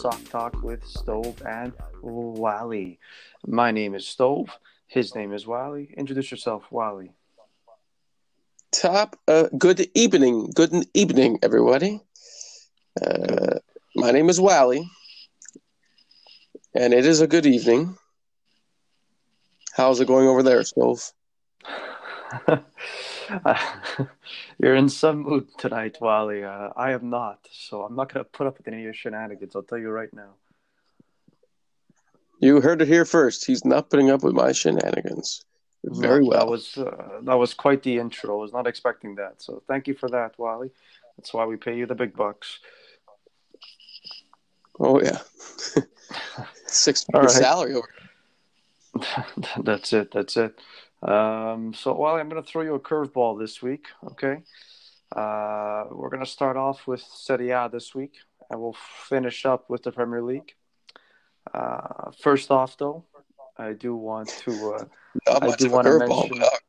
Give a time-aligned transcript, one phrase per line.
[0.00, 2.98] Sock Talk with Stove and Wally.
[3.46, 4.48] My name is Stove.
[4.86, 5.92] His name is Wally.
[5.94, 7.12] Introduce yourself, Wally.
[8.72, 9.18] Top.
[9.26, 10.52] Uh, good evening.
[10.54, 12.00] Good evening, everybody.
[13.00, 13.58] Uh,
[13.96, 14.88] my name is Wally,
[16.74, 17.96] and it is a good evening.
[19.76, 21.12] How's it going over there, Stove?
[24.58, 26.44] You're in some mood tonight, Wally.
[26.44, 28.94] Uh, I am not, so I'm not going to put up with any of your
[28.94, 29.56] shenanigans.
[29.56, 30.34] I'll tell you right now.
[32.40, 33.46] You heard it here first.
[33.46, 35.44] He's not putting up with my shenanigans.
[35.84, 36.38] Very well.
[36.38, 38.38] That was uh, that was quite the intro.
[38.38, 39.40] I was not expecting that.
[39.40, 40.70] So thank you for that, Wally.
[41.16, 42.58] That's why we pay you the big bucks.
[44.78, 45.18] Oh yeah,
[46.66, 47.30] six figure right.
[47.30, 47.88] salary over.
[49.62, 50.10] that's it.
[50.12, 50.58] That's it.
[51.02, 53.86] Um, so, Wally, I'm going to throw you a curveball this week.
[54.04, 54.42] Okay.
[55.14, 58.76] Uh, we're going to start off with Serie A this week, and we'll
[59.08, 60.54] finish up with the Premier League.
[61.52, 63.04] Uh, first off, though,
[63.60, 64.74] I do want to.
[64.74, 64.84] Uh,
[65.26, 66.30] Not I do of wanna curveball.
[66.30, 66.60] mention- but,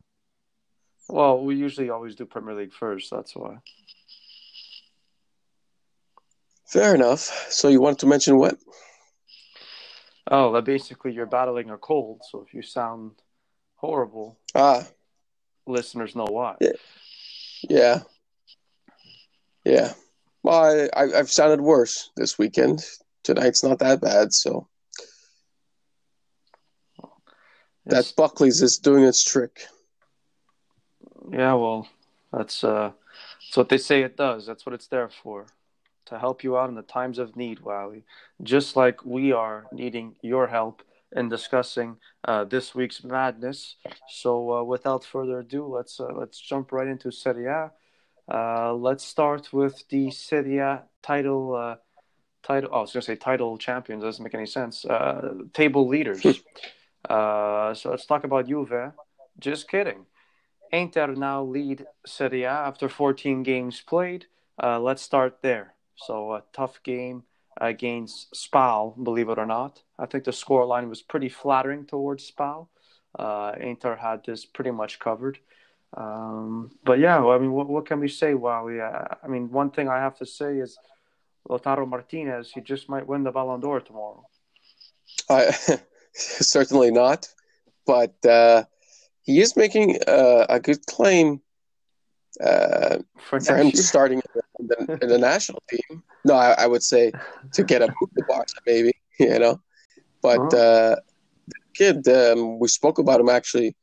[1.09, 3.09] well, we usually always do Premier League first.
[3.11, 3.57] That's why.
[6.67, 7.19] Fair enough.
[7.51, 8.57] So you wanted to mention what?
[10.29, 12.21] Oh, that basically you're battling a cold.
[12.29, 13.11] So if you sound
[13.75, 14.87] horrible, Ah,
[15.67, 16.55] listeners know why.
[16.61, 16.71] Yeah.
[17.69, 17.99] yeah,
[19.65, 19.93] yeah.
[20.43, 22.85] Well, I, I, I've sounded worse this weekend.
[23.23, 24.67] Tonight's not that bad, so
[27.91, 29.61] that It's- Buckley's is doing its trick.
[31.29, 31.87] Yeah, well,
[32.33, 32.91] that's uh,
[33.41, 34.45] that's what they say it does.
[34.45, 35.45] That's what it's there for,
[36.05, 38.03] to help you out in the times of need, Wally.
[38.41, 40.81] Just like we are needing your help
[41.15, 43.75] in discussing uh, this week's madness.
[44.09, 47.71] So, uh, without further ado, let's uh, let's jump right into Serie A.
[48.27, 51.55] Uh, let's start with the Serie A title.
[51.55, 51.75] Uh,
[52.41, 52.69] title.
[52.73, 54.03] Oh, I was gonna say title champions.
[54.03, 54.85] Doesn't make any sense.
[54.85, 56.25] Uh, table leaders.
[57.09, 58.93] uh, so let's talk about Juve.
[59.39, 60.05] Just kidding.
[60.71, 64.25] Inter now lead Serie A after 14 games played.
[64.61, 65.73] Uh, let's start there.
[65.95, 67.23] So a tough game
[67.59, 69.81] against Spal, believe it or not.
[69.99, 72.69] I think the scoreline was pretty flattering towards Spal.
[73.17, 75.39] Uh, Inter had this pretty much covered.
[75.95, 78.33] Um, but yeah, I mean, what, what can we say?
[78.33, 80.77] Uh, I mean, one thing I have to say is
[81.49, 84.25] Lautaro Martinez, he just might win the Ballon d'Or tomorrow.
[85.29, 85.51] I
[86.13, 87.27] certainly not,
[87.85, 88.63] but uh,
[89.21, 91.41] he is making uh, a good claim
[92.43, 93.73] uh, For, for him year.
[93.73, 94.21] starting
[94.59, 96.03] in the, in the national team.
[96.25, 97.13] No, I, I would say
[97.53, 99.61] to get a move to Barca, maybe you know.
[100.21, 100.53] But Uh-huh.
[100.53, 100.95] uh,
[101.47, 103.75] the kid, um, we spoke about him actually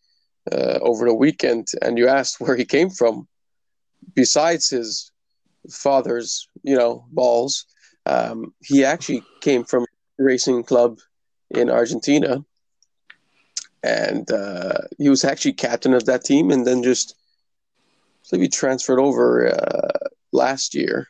[0.50, 3.26] uh, over the weekend, and you asked where he came from.
[4.14, 5.12] Besides his
[5.70, 7.66] father's, you know, balls,
[8.06, 10.98] um, he actually came from a racing club
[11.50, 12.44] in Argentina,
[13.82, 17.14] and uh, he was actually captain of that team, and then just
[18.32, 21.08] maybe transferred over uh, last year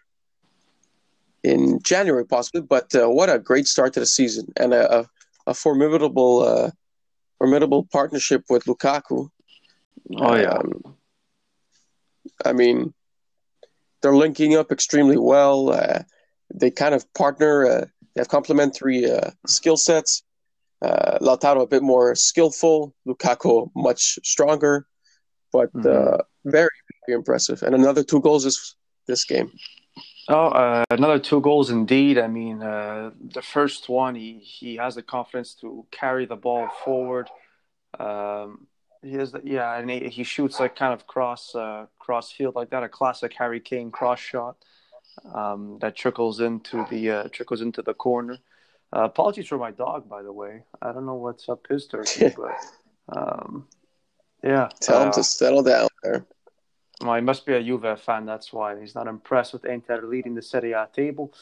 [1.42, 2.60] in January, possibly.
[2.60, 5.06] But uh, what a great start to the season, and a, a,
[5.48, 6.70] a formidable, uh,
[7.38, 9.30] formidable partnership with Lukaku.
[10.16, 10.50] Oh, yeah.
[10.50, 10.96] Um,
[12.44, 12.94] I mean,
[14.00, 15.70] they're linking up extremely well.
[15.70, 16.02] Uh,
[16.54, 17.66] they kind of partner.
[17.66, 17.84] Uh,
[18.14, 20.22] they have complementary uh, skill sets.
[20.80, 22.94] Uh, Lautaro a bit more skillful.
[23.06, 24.86] Lukaku much stronger,
[25.52, 25.86] but Mhm.
[25.86, 26.70] uh, very,
[27.06, 27.62] very impressive.
[27.62, 29.50] And another two goals this this game.
[30.28, 32.18] Oh, uh, another two goals indeed.
[32.18, 36.68] I mean, uh, the first one, he, he has the confidence to carry the ball
[36.84, 37.30] forward.
[37.98, 38.66] Um,
[39.00, 42.54] he has, the, yeah, and he, he shoots like kind of cross uh, cross field
[42.54, 44.56] like that, a classic Harry Kane cross shot
[45.34, 48.38] um, that trickles into the uh, trickles into the corner.
[48.94, 50.62] Uh, apologies for my dog, by the way.
[50.80, 52.56] I don't know what's up his turkey, but
[53.16, 53.68] um,
[54.42, 56.24] yeah, Tell him uh, to settle down there.
[57.02, 58.24] well, he must be a Juve fan.
[58.24, 61.32] That's why he's not impressed with Inter leading the Serie A table.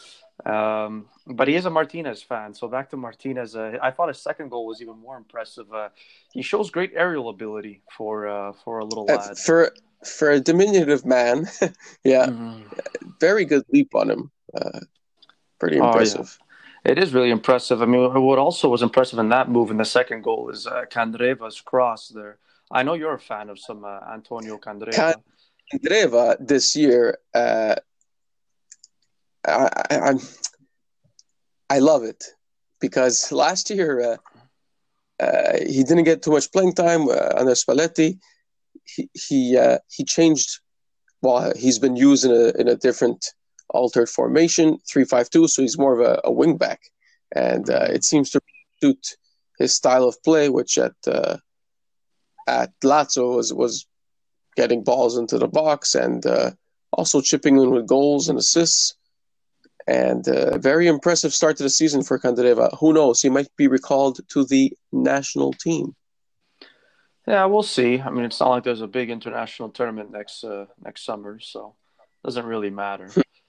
[0.44, 2.52] Um, but he is a Martinez fan.
[2.52, 3.56] So back to Martinez.
[3.56, 5.72] Uh, I thought his second goal was even more impressive.
[5.72, 5.88] Uh,
[6.32, 9.38] he shows great aerial ability for uh, for a little Uh, lad.
[9.38, 9.70] for
[10.04, 11.46] for a diminutive man,
[12.04, 12.64] yeah, Mhm.
[13.20, 14.30] very good leap on him.
[14.54, 14.80] Uh,
[15.58, 16.22] pretty Oh, yeah.
[16.86, 17.82] It is really impressive.
[17.82, 20.84] I mean, what also was impressive in that move in the second goal is uh,
[20.88, 22.38] Candreva's cross there.
[22.70, 25.14] I know you're a fan of some uh, Antonio Candreva.
[25.72, 27.74] Candreva this year, uh,
[29.44, 30.14] I, I,
[31.68, 32.22] I love it
[32.80, 38.18] because last year uh, uh, he didn't get too much playing time uh, under Spalletti.
[38.84, 40.60] He he uh, he changed.
[41.20, 43.34] Well, he's been used in a in a different
[43.76, 45.46] altered formation, three five two.
[45.48, 46.80] So he's more of a, a wing back,
[47.34, 48.40] and uh, it seems to
[48.82, 49.16] suit
[49.58, 51.36] his style of play, which at uh,
[52.46, 53.86] at Lazio was was
[54.56, 56.50] getting balls into the box and uh,
[56.92, 58.94] also chipping in with goals and assists.
[59.88, 62.76] And uh, very impressive start to the season for Candreva.
[62.80, 63.22] Who knows?
[63.22, 65.94] He might be recalled to the national team.
[67.28, 68.00] Yeah, we'll see.
[68.00, 71.74] I mean, it's not like there's a big international tournament next uh, next summer, so
[72.00, 73.10] it doesn't really matter.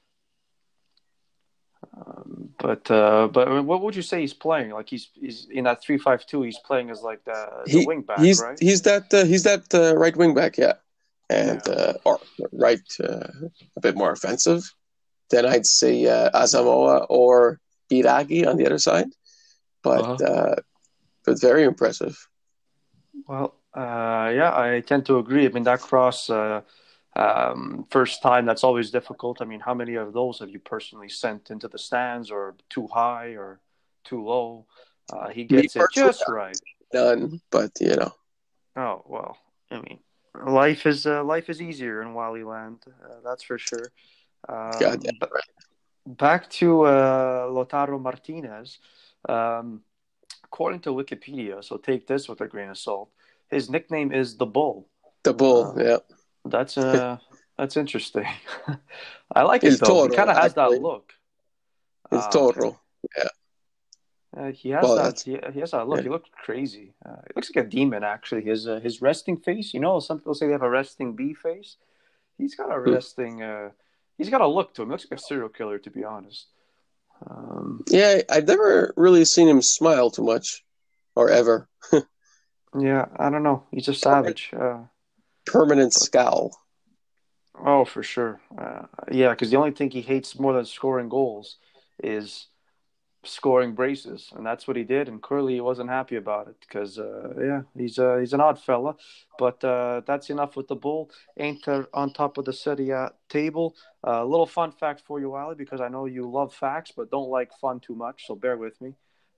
[1.96, 4.72] um, but uh, but what would you say he's playing?
[4.72, 6.42] Like he's he's in that three five two.
[6.42, 8.58] He's playing as like the, the he, wing back, he's, right?
[8.60, 10.74] He's that uh, he's that uh, right wing back, yeah,
[11.30, 11.74] and Yeah.
[11.74, 12.20] Uh, or
[12.52, 13.30] right uh,
[13.76, 14.64] a bit more offensive.
[15.30, 17.60] Then I'd say uh, Asamoah or
[17.92, 19.10] Biraghi on the other side,
[19.84, 20.26] but Uh-huh.
[20.26, 20.56] uh,
[21.26, 22.18] but very impressive.
[23.28, 25.46] Well, uh, yeah, I tend to agree.
[25.46, 26.62] I mean, that cross uh,
[27.18, 29.42] um, first time, that's always difficult.
[29.42, 32.88] I mean, how many of those have you personally sent into the stands or too
[32.88, 33.60] high or
[34.04, 34.66] too low?
[35.12, 36.60] Uh, he gets it just right.
[36.94, 38.14] None, but you know,
[38.76, 39.38] Oh well,
[39.72, 40.00] I mean,
[40.46, 43.92] life is uh, life is easier in Wally Land, uh, that's for sure.
[44.48, 45.44] Um, goddamn but right.
[46.06, 48.78] back to uh, Lautaro Martinez.
[49.28, 49.82] Um,
[50.44, 53.10] according to Wikipedia, so take this with a grain of salt.
[53.50, 54.88] His nickname is the Bull.
[55.24, 55.98] The bull, Uh, yeah.
[56.50, 57.18] That's uh,
[57.58, 58.26] that's interesting.
[59.36, 59.88] I like it though.
[59.88, 61.14] Toro, he kind of has that look.
[62.12, 62.80] It's Uh, Toro.
[64.36, 65.20] Uh, he has Well, that.
[65.22, 65.98] He, he has that look.
[65.98, 66.04] yeah.
[66.04, 66.94] He looks crazy.
[67.06, 68.44] Uh, he looks like a demon, actually.
[68.44, 69.74] His uh, his resting face.
[69.74, 71.78] You know, some people say they have a resting bee face.
[72.38, 72.92] He's got a Hmm.
[72.92, 73.42] resting.
[73.42, 73.72] Uh,
[74.18, 74.90] he's got a look to him.
[74.90, 76.48] He looks like a serial killer, to be honest.
[77.30, 80.64] Um, Yeah, I've never really seen him smile too much,
[81.16, 81.68] or ever.
[82.80, 83.64] yeah, I don't know.
[83.72, 84.52] He's a savage.
[84.54, 84.80] Uh,
[85.48, 86.58] Permanent scowl.
[87.66, 88.40] oh, for sure.
[88.58, 91.58] Uh, yeah, because the only thing he hates more than scoring goals
[92.04, 92.48] is
[93.24, 95.08] scoring braces, and that's what he did.
[95.08, 98.60] And clearly, he wasn't happy about it because, uh, yeah, he's uh, he's an odd
[98.60, 98.96] fella.
[99.38, 101.12] But uh, that's enough with the bull.
[101.36, 103.76] Inter on top of the Serie table.
[104.04, 107.12] A uh, little fun fact for you, Ali, because I know you love facts but
[107.12, 108.26] don't like fun too much.
[108.28, 108.96] So bear with me.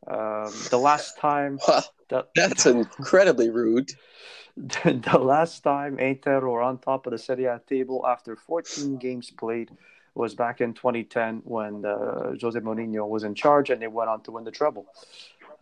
[0.08, 3.92] Um, the last time Wow, that that's incredibly rude.
[4.58, 9.32] the last time Inter were on top of the Serie A table after 14 games
[9.32, 9.72] played
[10.16, 14.22] was back in 2010 when uh, Jose Mourinho was in charge and they went on
[14.24, 14.86] to win the treble.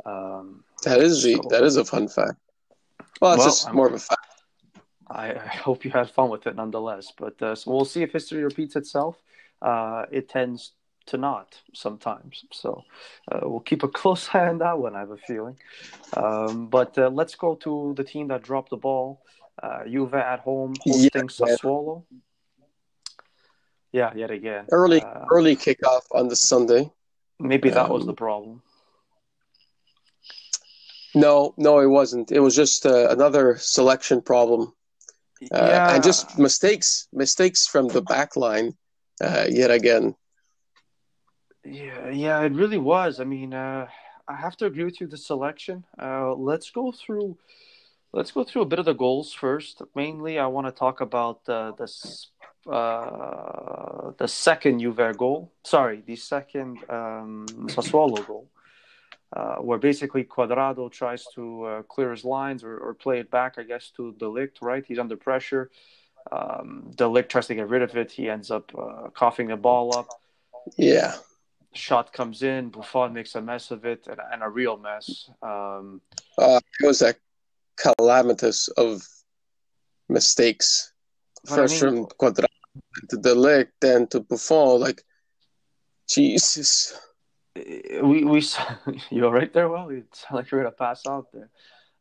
[0.05, 2.37] Um, That is the, So- that is a fun fact.
[3.21, 4.21] Well, it's Well, just I'm- more of a fact.
[5.09, 7.11] I, I hope you had fun with it nonetheless.
[7.17, 9.21] But uh, so we'll see if history repeats itself.
[9.61, 10.73] Uh, it tends
[11.07, 12.45] to not sometimes.
[12.51, 12.83] So
[13.31, 15.57] uh, we'll keep a close eye on that one, I have a feeling.
[16.15, 19.21] Um, but uh, let's go to the team that dropped the ball.
[19.61, 22.03] Uh, Juve at home Yeah, hosting Sassuolo.
[23.91, 24.65] Yeah, yet again.
[24.71, 26.91] Early Uh, early kickoff on the Sunday.
[27.39, 28.61] maybe that was um, the problem.
[31.15, 32.31] No, no, it wasn't.
[32.31, 34.73] It was just uh, another selection problem,
[35.51, 38.73] uh, yeah, and just mistakes, mistakes from the back line.
[39.19, 40.13] Uh, yet again,
[41.69, 43.19] Yeah, yeah, it really was.
[43.19, 43.87] I mean, uh,
[44.27, 45.07] I have to agree with you.
[45.07, 45.83] The selection.
[46.01, 47.37] Uh, let's go through.
[48.13, 49.81] Let's go through a bit of the goals first.
[49.93, 52.27] Mainly, I want to talk about uh, this
[52.71, 55.51] uh, the second Juve goal.
[55.63, 58.49] Sorry, the second um, Sassuolo goal,
[59.35, 63.55] uh, where basically Cuadrado tries to uh, clear his lines or, or play it back,
[63.57, 64.61] I guess, to De Ligt.
[64.61, 65.69] Right, he's under pressure.
[66.31, 68.11] Um, De Ligt tries to get rid of it.
[68.11, 70.09] He ends up uh, coughing the ball up
[70.75, 71.15] yeah,
[71.77, 75.29] shot comes in, Buffon makes a mess of it, and, and a real mess.
[75.41, 76.01] Um,
[76.37, 77.15] uh, it was a
[77.77, 79.01] calamitous of
[80.09, 80.93] mistakes.
[81.45, 82.47] But I First mean- from Cuadrado
[83.09, 84.79] to De Ligt, then to Buffon.
[84.79, 85.03] Like,
[86.09, 86.97] Jesus.
[87.55, 88.43] we we
[89.09, 89.69] you're right there.
[89.69, 91.49] Well, it sounded like you're gonna pass out there.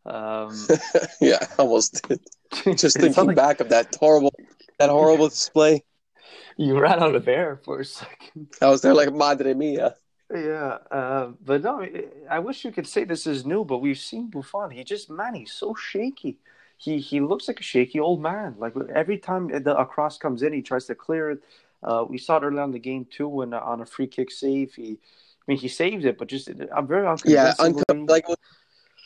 [0.04, 0.54] Um,
[1.20, 2.20] yeah, I almost did.
[2.76, 4.32] Just thinking like back of that horrible,
[4.78, 5.82] that horrible display.
[6.56, 8.48] You ran out of air for a second.
[8.60, 9.96] I was there like Madre Mia.
[10.34, 11.86] Yeah, uh, but no,
[12.28, 14.70] I wish you could say this is new, but we've seen Buffon.
[14.72, 16.38] He just man, he's so shaky.
[16.76, 18.56] He he looks like a shaky old man.
[18.58, 21.42] Like every time the a cross comes in, he tries to clear it.
[21.82, 24.08] Uh, we saw it early on in the game too, when uh, on a free
[24.08, 27.82] kick save, he, I mean, he saved it, but just I'm very Yeah, unconvincingly.
[27.88, 28.26] unco- like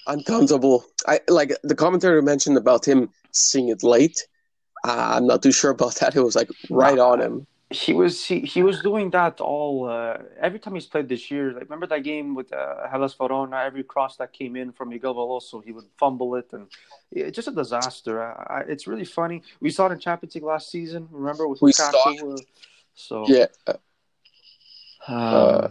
[0.07, 0.85] uncomfortable.
[1.07, 4.26] I like the commentator mentioned about him seeing it late.
[4.84, 6.16] Uh, I'm not too sure about that.
[6.16, 7.46] It was like right on him.
[7.70, 11.52] He was he, he was doing that all uh, every time he's played this year.
[11.52, 13.58] Like, remember that game with uh, Hellas Verona?
[13.58, 16.66] Every cross that came in from Miguel Veloso, he would fumble it, and
[17.12, 18.22] it's just a disaster.
[18.22, 19.42] I, I, it's really funny.
[19.60, 21.06] We saw it in Champions League last season.
[21.12, 22.38] Remember with We Lukaku?
[22.38, 22.42] uh,
[22.94, 23.46] so Yeah.
[23.68, 23.76] um,
[25.06, 25.68] Uh,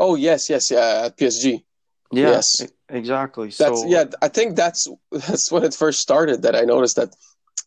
[0.00, 1.62] Oh yes, yes, yeah, at PSG.
[2.10, 2.62] yeah, yes.
[2.88, 3.48] exactly.
[3.48, 4.04] That's so yeah.
[4.22, 7.14] I think that's that's when it first started that I noticed that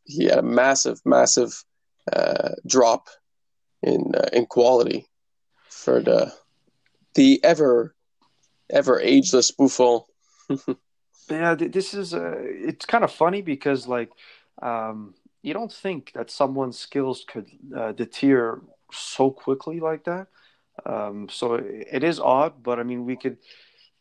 [0.06, 1.64] he had a massive, massive
[2.12, 3.08] uh, drop
[3.82, 5.08] in uh, in quality
[5.70, 6.34] for the
[7.16, 7.96] the ever
[8.70, 10.02] ever ageless Buffon.
[11.30, 14.12] Yeah, this is uh, it's kind of funny because like
[14.62, 20.28] um, you don't think that someone's skills could uh, deter so quickly like that.
[20.86, 23.38] Um, so it, is odd, but I mean we could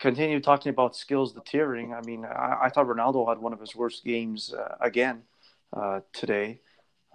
[0.01, 1.95] continue talking about skills deterring.
[1.95, 5.23] I mean I, I thought Ronaldo had one of his worst games uh, again
[5.73, 6.61] uh, today.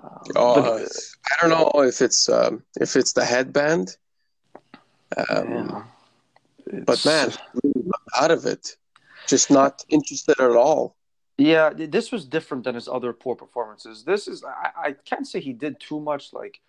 [0.03, 0.91] Um, Oh, but,
[1.31, 3.97] I don't know if it's um, if it's the headband,
[5.29, 5.85] um,
[6.71, 7.31] yeah, but man,
[8.15, 8.77] out of it,
[9.27, 10.95] just not interested at all.
[11.39, 14.03] Yeah, this was different than his other poor performances.
[14.03, 16.59] This is I, I can't say he did too much like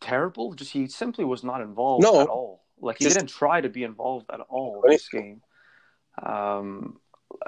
[0.00, 0.52] terrible.
[0.54, 2.20] Just he simply was not involved No.
[2.20, 2.62] at all.
[2.80, 5.42] Like he Just- didn't try to be involved at all in this game.
[6.22, 6.98] Um,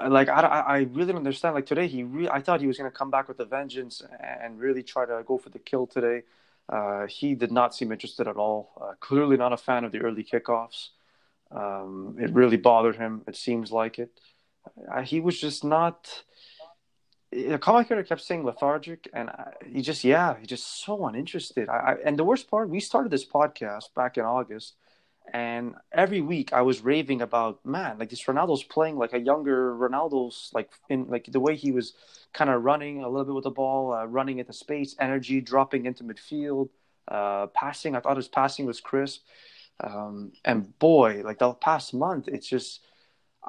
[0.07, 1.55] like I, I really don't understand.
[1.55, 4.01] Like today, he re- I thought he was going to come back with a vengeance
[4.19, 6.23] and really try to go for the kill today.
[6.69, 8.71] Uh, he did not seem interested at all.
[8.81, 10.89] Uh, clearly not a fan of the early kickoffs.
[11.51, 13.21] Um, it really bothered him.
[13.27, 14.11] It seems like it.
[14.91, 16.23] Uh, he was just not.
[17.31, 21.67] The commentator kept saying lethargic, and I, he just yeah, he just so uninterested.
[21.69, 24.75] I, I and the worst part, we started this podcast back in August,
[25.31, 29.75] and every week I was raving about man, like this Ronaldo's playing like a younger
[29.75, 31.93] Ronaldo's like in like the way he was
[32.33, 35.85] kind of running a little bit with the ball, uh, running into space, energy, dropping
[35.85, 36.69] into midfield,
[37.07, 37.95] uh, passing.
[37.95, 39.21] I thought his passing was crisp,
[39.79, 42.81] um, and boy, like the past month, it's just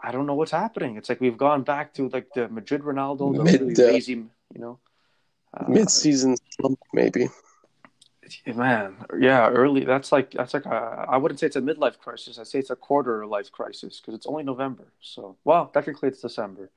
[0.02, 0.96] I don't know what's happening.
[0.96, 4.12] It's like we've gone back to like the Madrid Ronaldo, the Mid, really uh, lazy,
[4.12, 4.78] you know.
[5.56, 7.28] Uh, Mid-season slump, maybe.
[8.46, 8.96] Man.
[9.18, 12.38] Yeah early that's like that's like a, i wouldn't say it's a midlife crisis.
[12.38, 14.86] I say it's a quarter life crisis because it's only november.
[15.00, 16.70] So well technically it's december.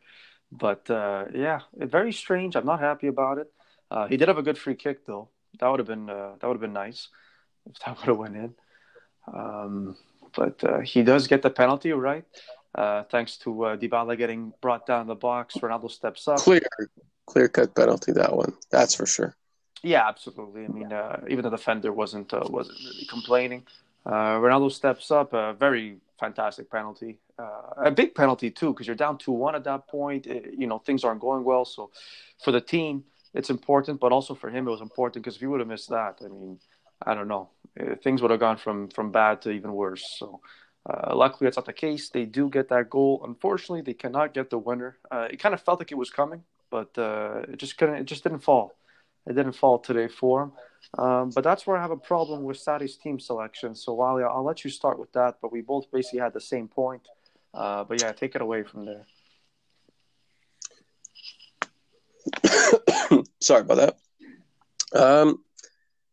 [0.51, 2.55] But uh, yeah very strange.
[2.55, 3.51] I'm not happy about it.
[3.89, 5.29] Uh, he did have a good free kick though.
[5.59, 7.09] That would have been uh, that would have been nice
[7.69, 8.53] if that would have went in.
[9.33, 9.97] Um,
[10.35, 12.25] but uh, he does get the penalty right?
[12.75, 15.55] Uh, thanks to uh, Dybala getting brought down the box.
[15.55, 16.37] Ronaldo steps up.
[16.37, 16.61] Clear,
[17.25, 18.11] clear-cut penalty.
[18.11, 19.35] That one, that's for sure.
[19.83, 20.65] Yeah, absolutely.
[20.65, 23.63] I mean, uh, even the defender wasn't uh, wasn't really complaining.
[24.05, 28.95] Uh, Ronaldo steps up, a very fantastic penalty, uh, a big penalty too, because you're
[28.95, 30.25] down two one at that point.
[30.25, 31.91] It- you know things aren't going well, so
[32.43, 33.03] for the team
[33.33, 35.89] it's important, but also for him it was important because if he would have missed
[35.89, 36.59] that, I mean,
[37.05, 40.05] I don't know, uh, things would have gone from from bad to even worse.
[40.19, 40.41] So.
[40.89, 42.07] Uh, luckily, that's not the case.
[42.09, 43.21] They do get that goal.
[43.25, 44.97] Unfortunately, they cannot get the winner.
[45.11, 47.95] Uh, it kind of felt like it was coming, but uh, it just couldn't.
[47.95, 48.71] It just didn't fall.
[49.27, 50.51] It didn't fall today for him.
[50.97, 53.75] Um, but that's where I have a problem with Sarri's team selection.
[53.75, 55.35] So, Wally, I'll let you start with that.
[55.41, 57.07] But we both basically had the same point.
[57.53, 59.05] Uh, but yeah, take it away from there.
[63.41, 63.97] Sorry about that.
[64.93, 65.43] Um,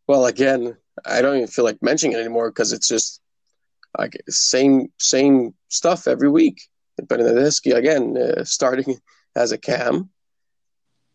[0.06, 3.20] well, again, I don't even feel like mentioning it anymore because it's just
[3.98, 6.60] like same same stuff every week.
[7.00, 8.96] Bernardeschi again uh, starting
[9.36, 10.10] as a cam,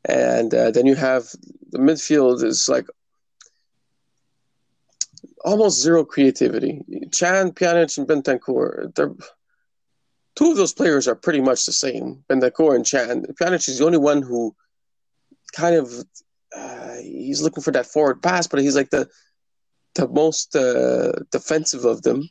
[0.06, 1.24] and uh, then you have
[1.72, 2.88] the midfield is like
[5.44, 6.84] almost zero creativity.
[7.12, 9.14] Chan, Pjanic, and Bentancur, they're
[10.36, 12.24] two of those players are pretty much the same.
[12.30, 13.26] Bentancur and Chan.
[13.40, 14.56] Pjanic is the only one who
[15.54, 15.92] kind of
[16.56, 19.08] uh, he's looking for that forward pass, but he's like the
[19.96, 22.30] the most uh, defensive of them.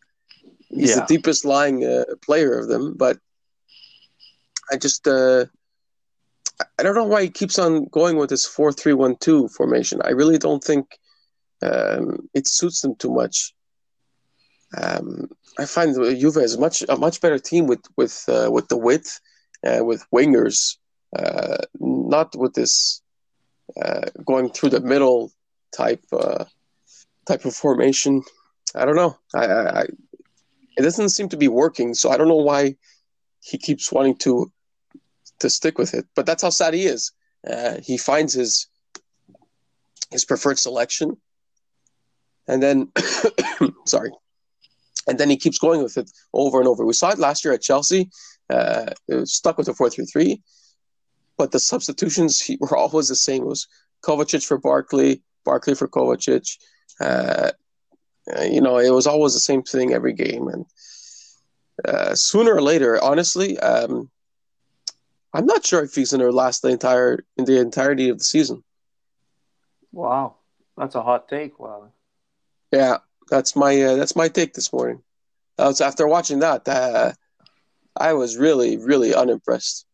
[0.71, 1.01] He's Yeah.
[1.01, 3.19] the deepest lying uh, player of them, but
[4.71, 5.47] I just uh,
[6.61, 10.01] I- don't know why he keeps on going with this four three one two formation.
[10.05, 10.99] I really don't think
[11.63, 13.55] um, it suits them too much.
[14.77, 18.77] Um, I find Juve is much a much better team with with uh, with the
[18.77, 19.21] width,
[19.67, 20.77] uh, with wingers,
[21.17, 23.03] uh, not with this
[23.81, 25.33] uh, going through the middle
[25.77, 26.45] type uh,
[27.27, 28.23] type of formation.
[28.75, 29.17] I don't know.
[29.35, 29.83] I, I, I
[30.77, 32.77] it doesn't seem to be working, so I don't know why
[33.41, 34.53] he keeps wanting to
[35.41, 36.07] to stick with it.
[36.15, 37.13] But that's how sad he is.
[37.47, 38.69] Uh, he finds his
[40.11, 41.17] his preferred selection,
[42.47, 42.91] and then
[43.87, 44.11] sorry,
[45.07, 46.85] and then he keeps going with it over and over.
[46.85, 48.11] We saw it last year at Chelsea.
[48.51, 48.91] uh,
[49.25, 50.43] stuck with the four three three,
[51.37, 53.43] but the substitutions were always the same.
[53.43, 53.69] It was
[54.03, 56.59] Kovacic for Barkley, Barkley for Kovacic.
[57.01, 57.53] Uh,
[58.43, 60.67] you know, it was always the same thing every game, and
[61.85, 64.11] uh, sooner or later, honestly, um,
[65.33, 68.25] I'm not sure if he's going to last the entire in the entirety of the
[68.25, 68.65] season.
[69.93, 70.37] Wow,
[70.77, 71.59] that's a hot take.
[71.59, 71.93] Wow.
[72.73, 72.99] Yeah,
[73.31, 75.03] that's my uh, that's my take this morning.
[75.59, 77.13] Uh, so after watching that, uh,
[77.97, 79.87] I was really really unimpressed.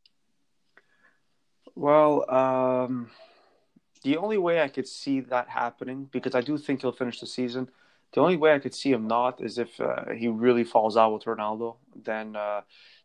[1.75, 3.11] Well, um,
[4.05, 7.26] the only way I could see that happening, because I do think he'll finish the
[7.26, 7.69] season,
[8.12, 11.12] the only way I could see him not is if uh, he really falls out
[11.12, 11.76] with Ronaldo.
[11.97, 12.61] Then, uh,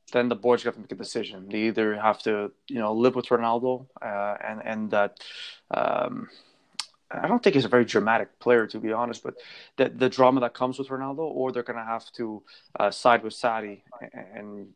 [0.10, 1.48] then the board's got to make a decision.
[1.50, 5.20] They either have to, you know, live with Ronaldo, uh, and and that.
[5.72, 6.30] Um,
[7.12, 9.36] I don't think he's a very dramatic player, to be honest, but
[9.78, 12.44] the the drama that comes with Ronaldo, or they're going to have to
[12.80, 13.82] uh, side with Sarri
[14.36, 14.68] and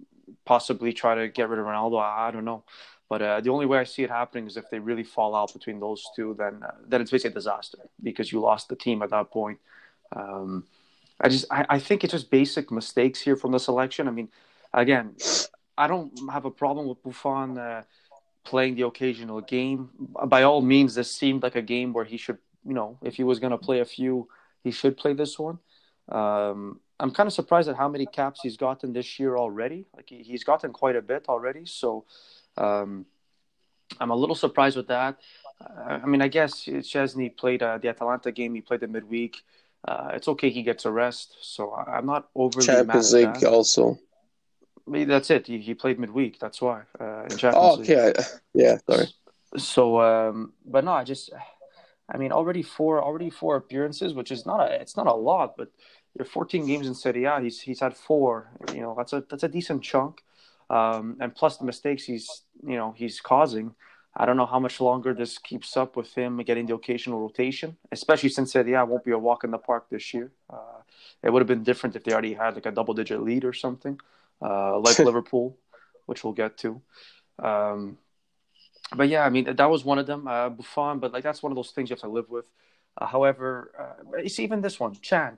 [0.45, 2.01] possibly try to get rid of Ronaldo.
[2.01, 2.63] I, I don't know.
[3.09, 5.53] But uh, the only way I see it happening is if they really fall out
[5.53, 9.03] between those two, then uh, then it's basically a disaster because you lost the team
[9.03, 9.59] at that point.
[10.15, 10.65] Um,
[11.21, 14.07] I just I, I think it's just basic mistakes here from the selection.
[14.07, 14.29] I mean,
[14.74, 15.15] again,
[15.77, 17.84] I don't have a problem with Buffon uh,
[18.44, 19.89] playing the occasional game.
[20.27, 23.24] By all means, this seemed like a game where he should, you know, if he
[23.24, 24.27] was going to play a few,
[24.63, 25.60] he should play this one.
[26.10, 29.86] Um, I'm kind of surprised at how many caps he's gotten this year already.
[29.96, 31.65] Like he, he's gotten quite a bit already.
[31.65, 32.06] So
[32.58, 33.06] um,
[34.00, 35.18] I'm a little surprised with that.
[35.60, 38.53] Uh, I mean, I guess Szczesny played uh, the Atalanta game.
[38.56, 39.38] He played the midweek.
[39.86, 40.50] Uh, it's okay.
[40.50, 44.00] He gets a rest, so I'm not overly Champions League also.
[44.85, 45.47] Mean, that's it.
[45.47, 46.39] He, he played midweek.
[46.39, 46.81] That's why.
[46.99, 48.07] Uh, in Champions oh, okay.
[48.07, 48.15] League.
[48.53, 48.77] Yeah.
[48.89, 49.07] Sorry.
[49.57, 51.31] So, um, but no, I just,
[52.09, 55.55] I mean, already four, already four appearances, which is not a, it's not a lot,
[55.57, 55.71] but
[56.17, 57.39] you're 14 games in Serie A.
[57.39, 58.51] He's he's had four.
[58.73, 60.21] You know, that's a that's a decent chunk
[60.69, 63.75] um, and plus the mistakes he's you know he's causing.
[64.15, 67.77] I don't know how much longer this keeps up with him getting the occasional rotation,
[67.91, 70.31] especially since Serie A won't be a walk in the park this year.
[70.49, 70.81] Uh,
[71.24, 73.53] it would have been different if they already had like a double digit lead or
[73.53, 74.00] something,
[74.44, 75.58] uh, like Liverpool,
[76.06, 76.82] which we'll get to.
[77.40, 77.98] Um,
[78.96, 81.00] but yeah, I mean that was one of them, uh, Buffon.
[81.00, 82.46] But like that's one of those things you have to live with.
[82.98, 85.38] Uh, however, uh, it's even this one, Chan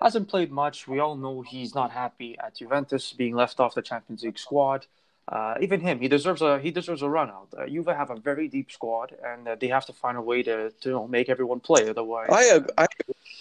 [0.00, 0.86] hasn't played much.
[0.88, 4.86] We all know he's not happy at Juventus being left off the Champions League squad.
[5.26, 7.48] Uh, even him, he deserves a he deserves a run out.
[7.56, 10.42] Uh, Juve have a very deep squad, and uh, they have to find a way
[10.42, 11.88] to, to you know, make everyone play.
[11.88, 12.86] Otherwise, I I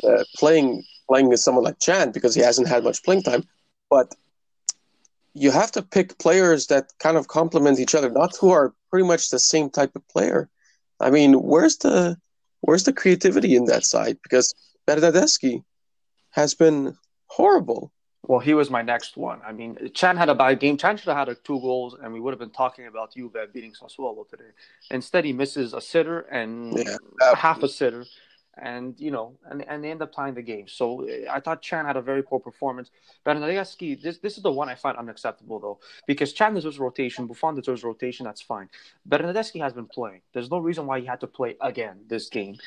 [0.08, 3.44] uh, playing playing with someone like Chan because he hasn't had much playing time,
[3.90, 4.16] but
[5.34, 9.08] you have to pick players that kind of complement each other, not who are pretty
[9.08, 10.50] much the same type of player.
[11.00, 12.18] I mean, where's the
[12.62, 14.18] where's the creativity in that side?
[14.24, 14.54] Because
[14.88, 15.64] Bernardeschi
[16.32, 16.96] has been
[17.28, 17.92] horrible.
[18.26, 19.42] Well, he was my next one.
[19.46, 20.78] I mean, Chan had a bad game.
[20.78, 23.74] Chan should have had two goals, and we would have been talking about Juve beating
[23.74, 24.52] Sassuolo today.
[24.92, 28.06] Instead, he misses a sitter and yeah, half a sitter,
[28.58, 30.68] and you know, and, and they end up tying the game.
[30.68, 32.92] So I thought Chan had a very poor performance.
[33.26, 37.56] Bernardeschi, this this is the one I find unacceptable though, because Chan deserves rotation, Buffon
[37.56, 38.26] deserves rotation.
[38.26, 38.70] That's fine.
[39.08, 40.22] Bernardeschi has been playing.
[40.34, 42.58] There's no reason why he had to play again this game,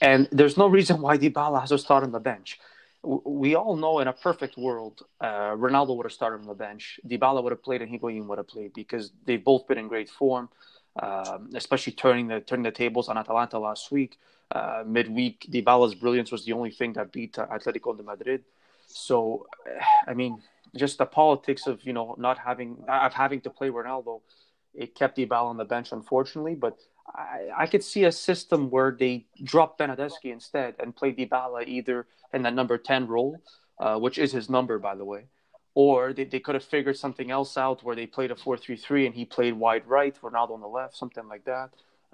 [0.00, 2.58] and there's no reason why Dybala has to start on the bench
[3.06, 6.98] we all know in a perfect world, uh, Ronaldo would have started on the bench.
[7.06, 10.10] Dybala would have played, and Higuain would have played because they've both been in great
[10.10, 10.48] form,
[11.00, 14.18] um, especially turning the turning the tables on Atalanta last week.
[14.50, 18.44] Uh, midweek, Dybala's brilliance was the only thing that beat uh, Atletico de Madrid.
[18.86, 19.46] So,
[20.06, 20.40] I mean,
[20.76, 24.20] just the politics of you know not having of having to play Ronaldo,
[24.74, 26.54] it kept Dybala on the bench, unfortunately.
[26.54, 26.78] But
[27.14, 32.06] I, I could see a system where they drop Bernardeschi instead and play Dybala either
[32.32, 33.40] in that number 10 role,
[33.78, 35.26] uh, which is his number, by the way,
[35.76, 39.14] or they, they could have figured something else out where they played a 4-3-3 and
[39.14, 41.68] he played wide right, Ronaldo on the left, something like that.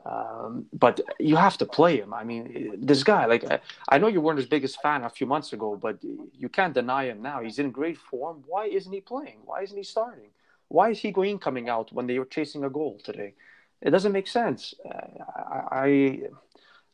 [0.05, 2.13] Um, but you have to play him.
[2.13, 5.27] I mean, this guy, like, I, I know you weren't his biggest fan a few
[5.27, 7.41] months ago, but you can't deny him now.
[7.41, 8.43] He's in great form.
[8.49, 9.39] Why isn't he playing?
[9.45, 10.31] Why isn't he starting?
[10.67, 13.35] Why is he Higuain coming out when they were chasing a goal today?
[13.81, 14.75] It doesn't make sense.
[14.85, 15.23] Uh,
[15.71, 16.23] I,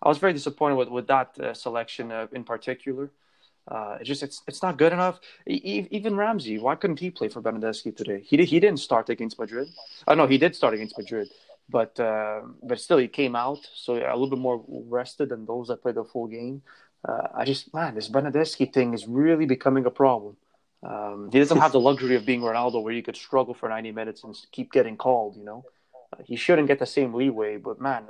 [0.03, 3.11] I was very disappointed with, with that uh, selection uh, in particular.
[3.71, 5.21] Uh, it's just it's it's not good enough.
[5.47, 8.23] E- even Ramsey, why couldn't he play for Bernardeschi today?
[8.25, 9.69] He did, he didn't start against Madrid.
[10.07, 11.29] Oh no, he did start against Madrid,
[11.69, 15.69] but uh, but still he came out so a little bit more rested than those
[15.69, 16.63] that played the full game.
[17.07, 20.37] Uh, I just man, this Bernardeschi thing is really becoming a problem.
[20.83, 23.93] Um, he doesn't have the luxury of being Ronaldo, where you could struggle for 90
[23.93, 25.37] minutes and keep getting called.
[25.37, 25.65] You know,
[26.25, 27.57] he shouldn't get the same leeway.
[27.59, 28.05] But man,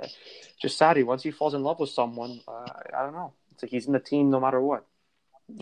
[0.61, 3.33] just Sarri, once he falls in love with someone, uh, I don't know.
[3.53, 4.87] It's like he's in the team no matter what.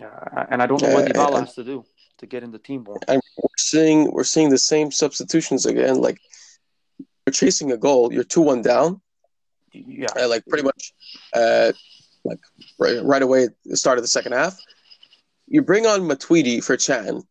[0.01, 1.85] Uh, and I don't know what Dybala has to do
[2.17, 2.99] to get in the team more.
[3.07, 3.21] And
[3.57, 5.95] seeing we're seeing the same substitutions again.
[6.01, 6.19] Like
[7.25, 9.01] you're chasing a goal, you're two one down.
[9.73, 10.93] Yeah, uh, like pretty much,
[11.33, 11.71] uh,
[12.23, 12.39] like
[12.79, 14.57] right, right away at the start of the second half.
[15.47, 17.21] You bring on Matuidi for Chan.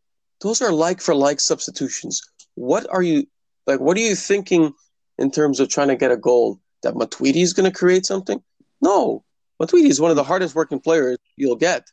[0.40, 2.22] Those are like for like substitutions.
[2.54, 3.26] What are you
[3.66, 3.80] like?
[3.80, 4.72] What are you thinking
[5.18, 6.60] in terms of trying to get a goal?
[6.82, 8.40] That Matuidi is going to create something?
[8.80, 9.24] No,
[9.60, 11.90] Matuidi is one of the hardest working players you'll get,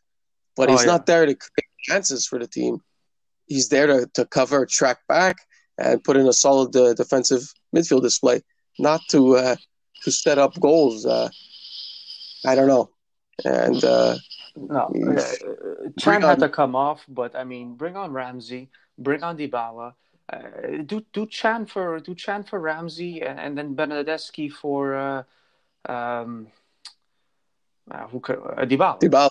[0.55, 0.91] but Oh, he's yeah.
[0.93, 2.79] not there to create chances for the team.
[3.47, 5.37] He's there to, to cover, track back,
[5.77, 7.41] and put in a solid uh, defensive
[7.75, 8.41] midfield display,
[8.79, 9.55] not to uh,
[10.03, 11.05] to set up goals.
[11.05, 11.29] Uh,
[12.45, 12.89] I don't know,
[13.45, 14.15] and uh,
[14.55, 14.89] no.
[14.93, 19.23] He's- uh, Chan had on- to come off, but I mean, bring on Ramsey, bring
[19.23, 19.93] on Dybala.
[20.31, 20.39] Uh,
[20.85, 25.23] do do Chan for do Chan for Ramsey, and, and then Bernardeschi for uh,
[25.91, 26.47] um,
[27.91, 28.99] uh, who could uh, Dybala.
[29.01, 29.29] Dybala,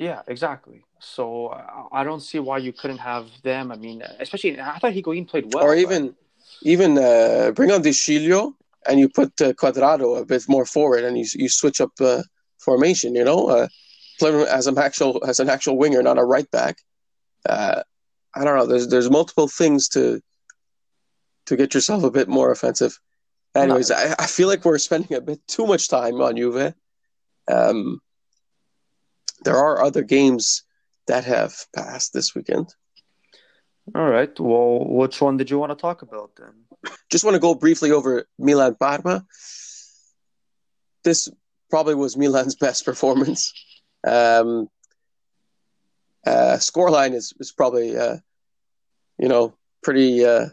[0.00, 0.82] Yeah, exactly.
[0.98, 1.54] So
[1.92, 3.70] I don't see why you couldn't have them.
[3.70, 5.62] I mean, especially I thought Higuain played well.
[5.62, 6.14] or but- even
[6.62, 8.54] even uh, bring on De Sciglio
[8.88, 12.22] and you put uh, Cuadrado a bit more forward, and you you switch up uh,
[12.58, 13.14] formation.
[13.14, 13.68] You know, uh,
[14.18, 16.78] play him as an actual as an actual winger, not a right back.
[17.46, 17.82] Uh,
[18.34, 18.66] I don't know.
[18.66, 20.22] There's there's multiple things to
[21.44, 22.98] to get yourself a bit more offensive.
[23.54, 26.72] Anyways, I, I feel like we're spending a bit too much time on Juve.
[27.48, 28.00] Um,
[29.44, 30.64] there are other games
[31.06, 32.74] that have passed this weekend.
[33.94, 34.38] All right.
[34.38, 36.52] Well, which one did you want to talk about then?
[37.10, 39.24] just want to go briefly over Milan Parma.
[41.04, 41.28] This
[41.68, 43.52] probably was Milan's best performance.
[44.06, 44.68] Um,
[46.26, 48.16] uh, scoreline is, is probably, uh,
[49.18, 50.46] you know, pretty uh,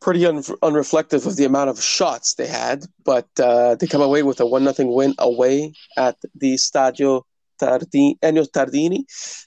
[0.00, 4.22] pretty un- unreflective of the amount of shots they had, but uh, they come away
[4.22, 7.22] with a one nothing win away at the Stadio
[7.60, 9.04] Tardi- Ennio Tardini.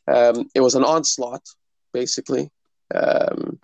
[0.07, 1.43] Um, it was an onslaught,
[1.93, 2.51] basically.
[2.93, 3.59] Um,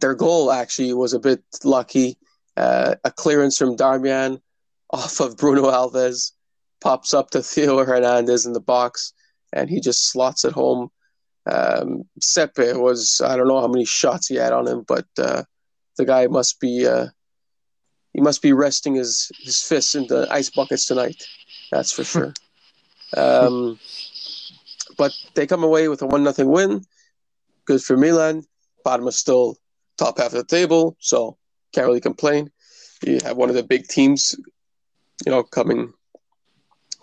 [0.00, 2.18] their goal actually was a bit lucky.
[2.56, 4.40] Uh, a clearance from Darmian
[4.90, 6.32] off of Bruno Alves
[6.80, 9.12] pops up to Theo Hernandez in the box,
[9.52, 10.90] and he just slots it home.
[11.50, 15.42] Um, Sepe was I don't know how many shots he had on him, but uh,
[15.96, 17.06] the guy must be uh,
[18.12, 21.24] he must be resting his his fists in the ice buckets tonight.
[21.70, 22.34] That's for sure.
[23.16, 23.78] Um,
[24.96, 26.84] but they come away with a one nothing win.
[27.64, 28.44] Good for Milan.
[28.84, 29.56] Parma still
[29.96, 31.36] top half of the table, so
[31.72, 32.50] can't really complain.
[33.04, 34.34] You have one of the big teams,
[35.24, 35.92] you know, coming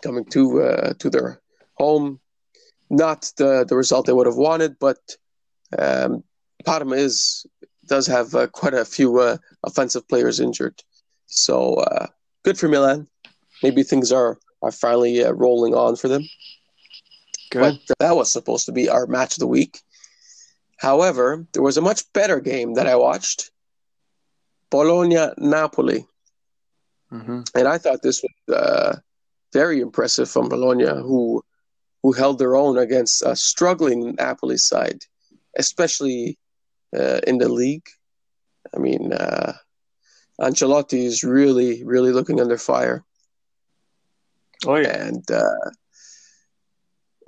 [0.04, 1.42] coming to uh, to their
[1.76, 2.20] home.
[2.90, 4.98] Not the the result they would have wanted, but
[5.78, 6.24] um,
[6.66, 7.46] Parma is
[7.86, 10.82] does have uh, quite a few uh, offensive players injured,
[11.26, 12.08] so uh,
[12.44, 13.08] good for Milan.
[13.62, 16.24] Maybe things are are finally uh, rolling on for them.
[17.60, 19.82] But that was supposed to be our match of the week.
[20.78, 23.52] However, there was a much better game that I watched.
[24.72, 26.06] Bologna Napoli.
[27.10, 28.96] hmm And I thought this was uh,
[29.54, 31.44] very impressive from Bologna, who
[32.04, 35.00] who held their own against a struggling Napoli side,
[35.58, 36.38] especially
[36.96, 37.88] uh, in the league.
[38.76, 39.54] I mean, uh,
[40.40, 43.04] Ancelotti is really, really looking under fire,
[44.66, 45.08] Oh yeah.
[45.08, 45.70] and uh,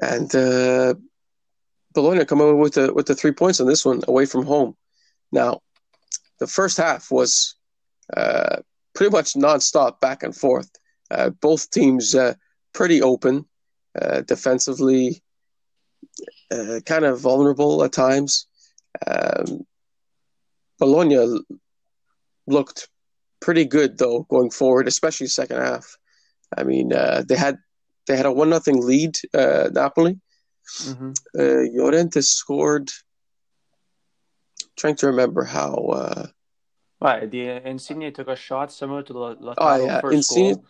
[0.01, 0.93] and uh,
[1.93, 4.75] Bologna come away with the with the three points on this one away from home.
[5.31, 5.61] Now,
[6.39, 7.55] the first half was
[8.15, 8.57] uh,
[8.95, 10.69] pretty much nonstop back and forth.
[11.09, 12.33] Uh, both teams uh,
[12.73, 13.45] pretty open,
[14.01, 15.21] uh, defensively,
[16.51, 18.47] uh, kind of vulnerable at times.
[19.05, 19.65] Um,
[20.79, 21.39] Bologna
[22.47, 22.89] looked
[23.39, 25.97] pretty good though going forward, especially second half.
[26.57, 27.57] I mean, uh, they had
[28.07, 29.15] they had a one nothing lead.
[29.33, 30.19] Uh, Napoli.
[30.83, 32.89] hmm Uh, Llorente scored.
[34.75, 35.73] Trying to remember how.
[35.75, 36.27] Uh,
[37.03, 37.31] Right.
[37.31, 40.65] The Insigne took a shot similar to the Lautaro Oh, yeah, first Insigne- goal.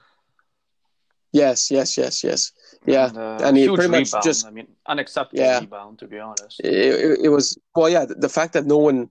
[1.33, 2.51] yes, yes, yes, yes.
[2.85, 4.23] Yeah, And, uh, and he huge pretty much rebound.
[4.23, 5.59] just- I mean, unacceptable Yeah.
[5.59, 6.61] rebound to be honest.
[6.63, 8.05] It, it, it was well, yeah.
[8.05, 9.09] The, the fact that no one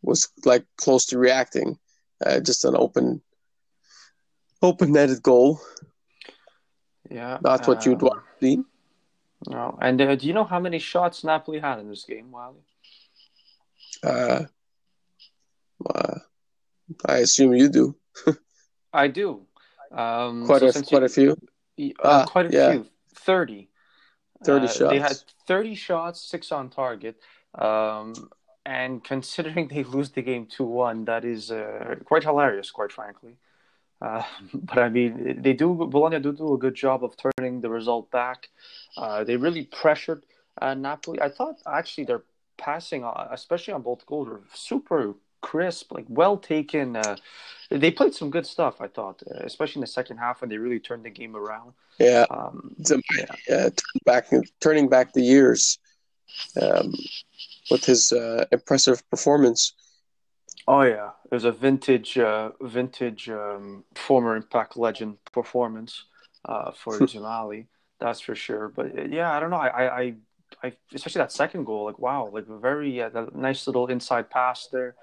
[0.00, 1.78] was like close to reacting,
[2.24, 3.20] uh, just an open,
[4.62, 5.60] open netted goal.
[7.10, 7.38] Yeah.
[7.40, 8.62] that's what you'd um, want to see.
[9.46, 9.78] No.
[9.80, 12.60] And uh, do you know how many shots Napoli had in this game, Wiley?
[14.02, 14.44] Uh,
[15.88, 16.14] uh,
[17.06, 17.96] I assume you do
[18.92, 19.46] I do.
[19.92, 21.36] Um, quite so a quite you, a few.
[22.02, 22.72] Uh, quite a yeah.
[22.72, 22.86] few.
[23.14, 23.68] 30.
[24.44, 25.16] 30 Uh, They had
[25.46, 27.16] 30 shots, six on target.
[27.54, 28.14] Um,
[28.64, 33.36] and considering they lose the game 2 1, that is uh, quite hilarious, quite frankly.
[34.00, 34.22] Uh,
[34.54, 38.10] but I mean, they do, Bologna do do a good job of turning the result
[38.10, 38.48] back.
[38.96, 40.24] Uh, they really pressured
[40.60, 41.20] uh, Napoli.
[41.20, 42.22] I thought actually their
[42.56, 46.96] passing, uh, especially on both goals, were super crisp, like well taken.
[46.96, 47.16] Uh,
[47.70, 50.58] they played some good stuff, I thought, uh, especially in the second half when they
[50.58, 51.72] really turned the game around.
[51.98, 53.00] Yeah, Um, So,
[53.48, 53.68] yeah.
[54.04, 54.30] back
[54.60, 55.78] turning back the years
[56.60, 56.94] um,
[57.70, 59.72] with his uh, impressive performance.
[60.66, 66.04] Oh yeah, it was a vintage, uh, vintage um, former Impact legend performance
[66.44, 67.66] uh, for Jamali.
[68.00, 68.68] That's for sure.
[68.68, 69.56] But uh, yeah, I don't know.
[69.56, 70.14] I, I,
[70.62, 71.84] I, especially that second goal.
[71.86, 74.94] Like wow, like a very uh, that nice little inside pass there.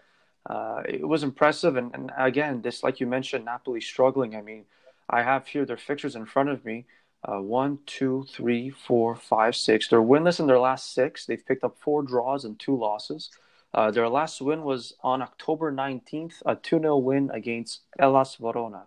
[0.47, 4.35] Uh, it was impressive, and, and again, this like you mentioned, Napoli struggling.
[4.35, 4.65] I mean,
[5.09, 6.85] I have here their fixtures in front of me.
[7.27, 9.87] Uh, one, two, three, four, five, six.
[9.87, 11.25] They're winless in their last six.
[11.25, 13.31] They've picked up four draws and two losses.
[13.75, 18.85] Uh, their last win was on October 19th, a 2 0 win against Hellas Verona.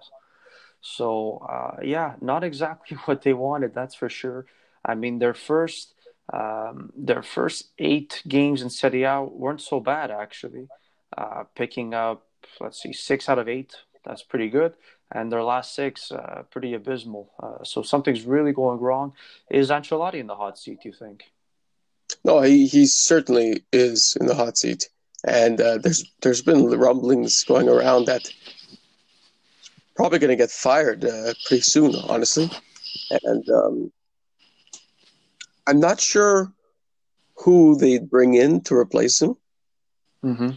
[0.81, 4.46] So, uh, yeah, not exactly what they wanted, that's for sure.
[4.83, 5.94] I mean, their first
[6.33, 10.68] um, their first eight games in Serie A weren't so bad, actually.
[11.16, 12.27] Uh, picking up,
[12.61, 13.74] let's see, six out of eight.
[14.05, 14.74] That's pretty good.
[15.11, 17.31] And their last six, uh, pretty abysmal.
[17.42, 19.14] Uh, so something's really going wrong.
[19.51, 21.24] Is Ancelotti in the hot seat, do you think?
[22.25, 24.88] No, he, he certainly is in the hot seat,
[25.27, 28.79] and uh, there's there's been rumblings going around that he's
[29.94, 32.51] probably going to get fired uh, pretty soon, honestly.
[33.23, 33.92] And um,
[35.66, 36.53] I'm not sure
[37.37, 39.37] who they'd bring in to replace him.
[40.25, 40.51] Mm-hmm.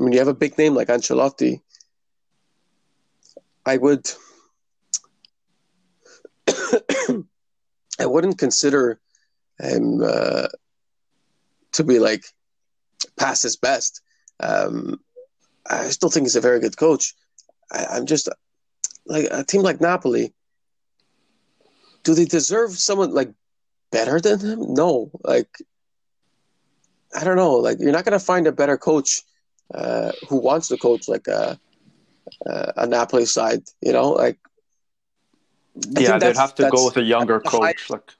[0.00, 1.60] I mean, you have a big name like Ancelotti.
[3.66, 4.10] I would,
[6.48, 8.98] I wouldn't consider
[9.62, 10.48] him uh,
[11.72, 12.24] to be like
[13.18, 14.00] past his best.
[14.40, 15.00] Um,
[15.68, 17.14] I still think he's a very good coach.
[17.70, 18.28] I, I'm just
[19.06, 20.32] like a team like Napoli.
[22.02, 23.32] Do they deserve someone like
[23.92, 24.74] better than him?
[24.74, 25.48] No, like
[27.14, 27.54] I don't know.
[27.54, 29.22] Like you're not going to find a better coach
[29.74, 31.58] uh, who wants to coach like a,
[32.46, 33.62] a, a Napoli side.
[33.82, 34.38] You know, like
[35.96, 37.90] I Yeah, they'd have to go with a younger the high- coach.
[37.90, 38.12] Like,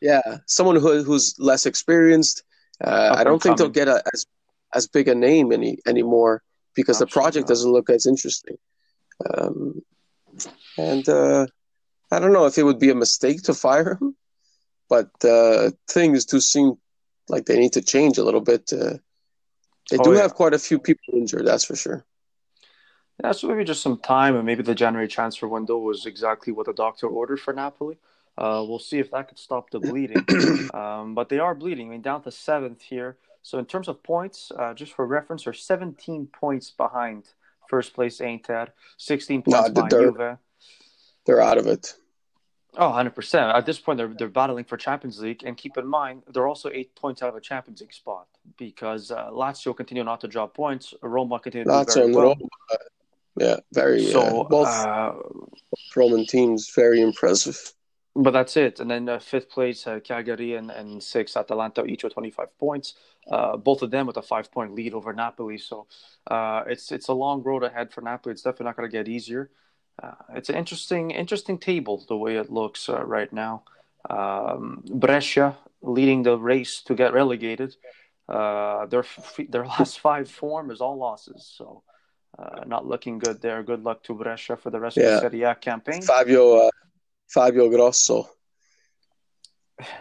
[0.00, 2.42] yeah, someone who who's less experienced.
[2.82, 4.26] Uh, I don't think they'll get a, as
[4.74, 6.42] as big a name any anymore
[6.74, 7.48] because the project not.
[7.48, 8.56] doesn't look as interesting.
[9.34, 9.82] Um,
[10.78, 11.46] and uh,
[12.10, 14.16] I don't know if it would be a mistake to fire him,
[14.88, 16.74] but uh, things do seem
[17.28, 18.72] like they need to change a little bit.
[18.72, 18.98] Uh,
[19.90, 20.22] they Oh, do yeah.
[20.22, 22.06] have quite a few people injured, that's for sure.
[23.22, 26.66] yeah, so maybe just some time, and maybe the January transfer window was exactly what
[26.66, 27.98] the doctor ordered for Napoli.
[28.40, 30.24] Uh, we'll see if that could stop the bleeding.
[30.74, 31.88] um, but they are bleeding.
[31.88, 33.18] I mean, down to seventh here.
[33.42, 37.24] So in terms of points, uh, just for reference, they're 17 points behind
[37.68, 40.38] first place Inter, 16 No, points behind they're- Juve.
[41.26, 41.94] They're out of it.
[42.78, 43.54] Oh, 100%.
[43.54, 45.42] At this point, they're, they're battling for Champions League.
[45.44, 48.26] And keep in mind, they're also eight points out of a Champions League spot
[48.56, 50.94] because uh, Lazio continue not to drop points.
[51.02, 52.28] Roma continue to Lazio and well.
[52.28, 52.76] Roma, uh,
[53.36, 55.12] yeah, very So, uh, both uh,
[55.96, 57.72] Roman teams very impressive.
[58.14, 58.80] But that's it.
[58.80, 62.94] And then uh, fifth place, uh, Cagliari, and, and sixth, Atalanta, each with 25 points.
[63.30, 65.58] Uh, both of them with a five point lead over Napoli.
[65.58, 65.86] So
[66.30, 68.32] uh, it's it's a long road ahead for Napoli.
[68.32, 69.50] It's definitely not going to get easier.
[70.02, 73.62] Uh, it's an interesting interesting table the way it looks uh, right now.
[74.08, 77.76] Um, Brescia leading the race to get relegated.
[78.28, 79.04] Uh, their
[79.48, 81.52] their last five form is all losses.
[81.56, 81.82] So.
[82.38, 83.62] Uh, not looking good there.
[83.62, 85.16] Good luck to Brescia for the rest Yeah.
[85.16, 86.00] of the Serie A campaign.
[86.00, 86.70] Fabio uh,
[87.32, 88.28] Fabio Grosso.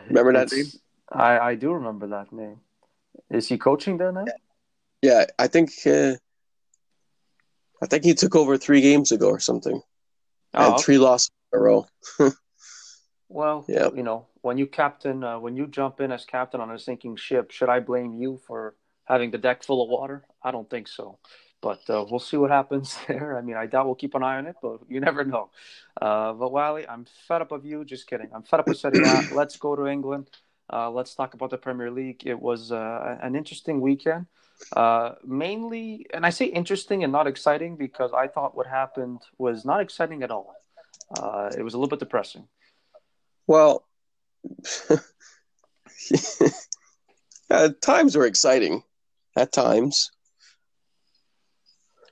[0.07, 0.81] Remember that It's- name?
[1.11, 2.59] I, I do remember that name.
[3.31, 4.25] Is he coaching there now?
[5.01, 6.15] Yeah, I think uh,
[7.81, 9.81] I think he took over three games ago or something,
[10.53, 11.87] Oh, and three losses in a row.
[13.29, 13.89] well, Yeah.
[13.95, 17.15] you know, when you captain, uh, when you jump in as captain on a sinking
[17.15, 20.25] ship, should I blame you for having the deck full of water?
[20.43, 21.17] I don't think so.
[21.61, 23.37] But uh, we'll see what happens there.
[23.37, 25.49] I mean, I doubt we'll keep an eye on it, but you never know.
[26.01, 27.83] Uh, but Wally, I'm fed up of you.
[27.85, 28.29] Just kidding.
[28.33, 29.27] I'm fed up with Serie A.
[29.33, 30.29] Let's go to England.
[30.71, 32.27] Uh, let's talk about the Premier League.
[32.27, 34.27] It was uh, an interesting weekend.
[34.75, 39.65] Uh, mainly, and I say interesting and not exciting because I thought what happened was
[39.65, 40.53] not exciting at all.
[41.17, 42.47] Uh, it was a little bit depressing.
[43.47, 43.83] Well,
[47.81, 48.83] times were exciting
[49.35, 50.11] at times.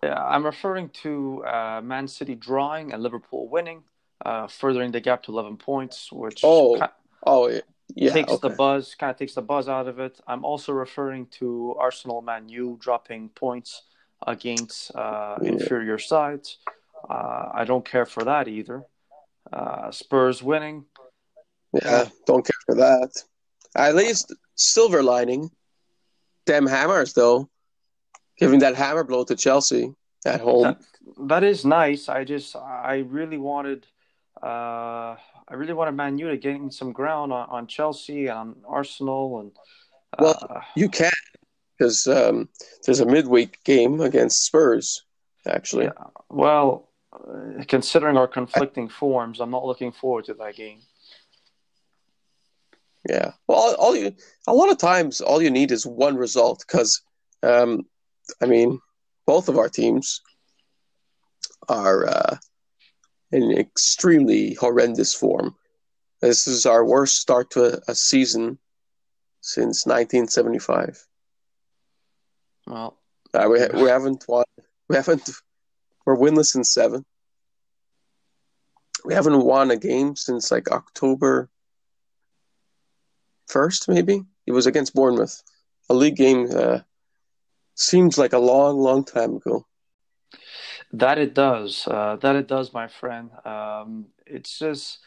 [0.04, 3.84] Yeah, I'm referring to uh, Man City drawing and Liverpool winning,
[4.26, 6.86] uh, furthering the gap to 11 points, which Oh, ki-
[7.26, 7.62] Oh yeah,
[7.96, 10.20] yeah takes the buzz, kind of takes the buzz out of it.
[10.28, 13.84] I'm also referring to Arsenal, Man U dropping points
[14.26, 15.50] against uh, Yeah.
[15.54, 16.58] inferior sides.
[17.10, 18.84] Uh, I don't care for that either.
[19.52, 20.86] Uh, Spurs winning.
[21.74, 22.10] yeah.
[22.26, 23.10] Don't care for that.
[23.76, 25.50] At least silver lining.
[26.46, 27.50] Them hammers, though,
[28.38, 29.94] giving that hammer blow to Chelsea
[30.26, 30.64] at home.
[30.64, 30.80] That,
[31.28, 32.10] that is nice.
[32.10, 33.86] I just, I really wanted,
[34.42, 35.16] uh,
[35.50, 39.40] I really wanted Man U to gain some ground on, on Chelsea and on Arsenal,
[39.40, 39.52] and
[40.18, 41.12] uh, well, you can
[41.78, 42.50] because um,
[42.86, 45.04] there's a midweek game against Spurs.
[45.48, 45.92] Actually, yeah.
[46.30, 50.80] well, uh, considering our conflicting forms, I'm not looking forward to that game.
[53.10, 54.14] Yeah, well, all, all you
[54.48, 57.02] a lot of times all you need is one result because,
[57.44, 57.86] um,
[58.42, 58.80] I mean,
[59.26, 60.22] both of our teams
[61.68, 62.38] are uh,
[63.32, 65.56] in extremely horrendous form.
[66.22, 68.58] This is our worst start to a, a season
[69.42, 71.06] since 1975.
[72.66, 72.98] Well,
[73.34, 74.46] uh, we we haven't won.
[74.90, 75.30] We haven't.
[76.06, 77.06] We're winless in seven.
[79.06, 81.50] We haven't won a game since like October
[83.48, 84.24] first, maybe.
[84.46, 85.42] It was against Bournemouth.
[85.90, 86.80] A league game uh,
[87.78, 89.66] seems like a long, long time ago.
[90.92, 91.88] That it does.
[91.88, 93.30] Uh, that it does, my friend.
[93.46, 95.00] Um, it's just.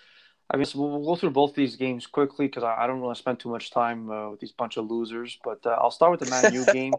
[0.53, 3.17] I mean, so we'll go through both these games quickly because I, I, don't want
[3.17, 5.39] to spend too much time uh, with these bunch of losers.
[5.45, 6.95] But uh, I'll start with the Man U game.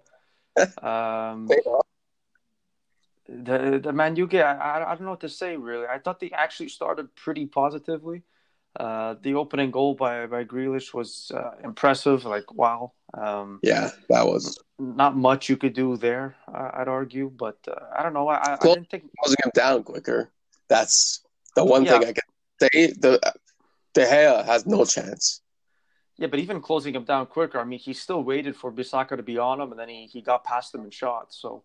[0.82, 1.50] Um,
[3.28, 5.86] the the Man U game, I, I don't know what to say really.
[5.86, 8.24] I thought they actually started pretty positively.
[8.80, 12.26] Uh, the opening goal by by Grealish was uh, impressive.
[12.26, 12.94] Like wow.
[13.14, 16.36] Um, yeah, that was not much you could do there.
[16.48, 18.30] I'd argue, but uh, I don't know.
[18.30, 20.32] I, I didn't think closing him down quicker.
[20.70, 21.22] That's
[21.56, 22.00] the one yeah.
[22.00, 22.24] thing I can
[22.60, 22.94] say.
[22.98, 23.20] The
[23.94, 25.42] De Gea has no chance.
[26.18, 29.24] Yeah, but even closing him down quicker, I mean, he still waited for Bissaka to
[29.24, 31.34] be on him, and then he, he got past him and shot.
[31.34, 31.64] So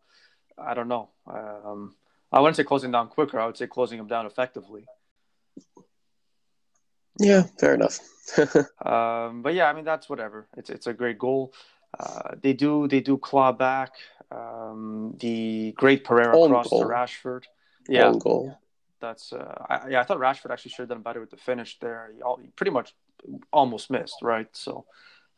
[0.58, 1.10] I don't know.
[1.26, 1.94] Um,
[2.32, 3.38] I wouldn't say closing down quicker.
[3.38, 4.86] I would say closing him down effectively.
[7.18, 7.98] Yeah, fair enough.
[8.84, 10.46] um, but yeah, I mean that's whatever.
[10.56, 11.52] It's it's a great goal.
[11.98, 13.92] Uh, they do they do claw back
[14.30, 16.80] um, the great Pereira Own cross goal.
[16.80, 17.44] to Rashford.
[17.88, 18.58] Yeah, Own goal.
[19.00, 20.00] That's uh, I, yeah.
[20.00, 22.10] I thought Rashford actually should have done better with the finish there.
[22.14, 22.94] He, all, he pretty much
[23.52, 24.48] almost missed, right?
[24.52, 24.86] So,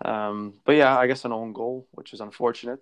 [0.04, 2.80] um, but yeah, I guess an own goal, which is unfortunate.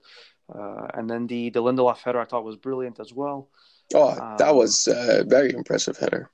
[0.52, 3.48] Uh, and then the the Lindelof header I thought was brilliant as well.
[3.94, 6.30] Oh, that um, was a very impressive header.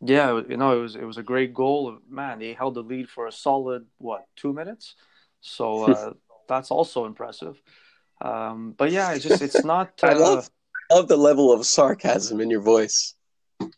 [0.00, 1.98] Yeah, you know, it was it was a great goal.
[2.08, 4.94] Man, they held the lead for a solid what two minutes,
[5.40, 6.12] so uh,
[6.48, 7.60] that's also impressive.
[8.20, 9.92] Um, but yeah, it's just it's not.
[10.02, 10.50] Uh, I love
[10.90, 13.14] I love the level of sarcasm in your voice.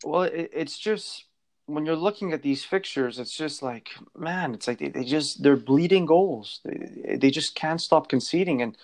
[0.03, 1.25] Well, it, it's just
[1.65, 5.41] when you're looking at these fixtures, it's just like man, it's like they, they just
[5.41, 6.59] they're bleeding goals.
[6.65, 8.77] They they just can't stop conceding, and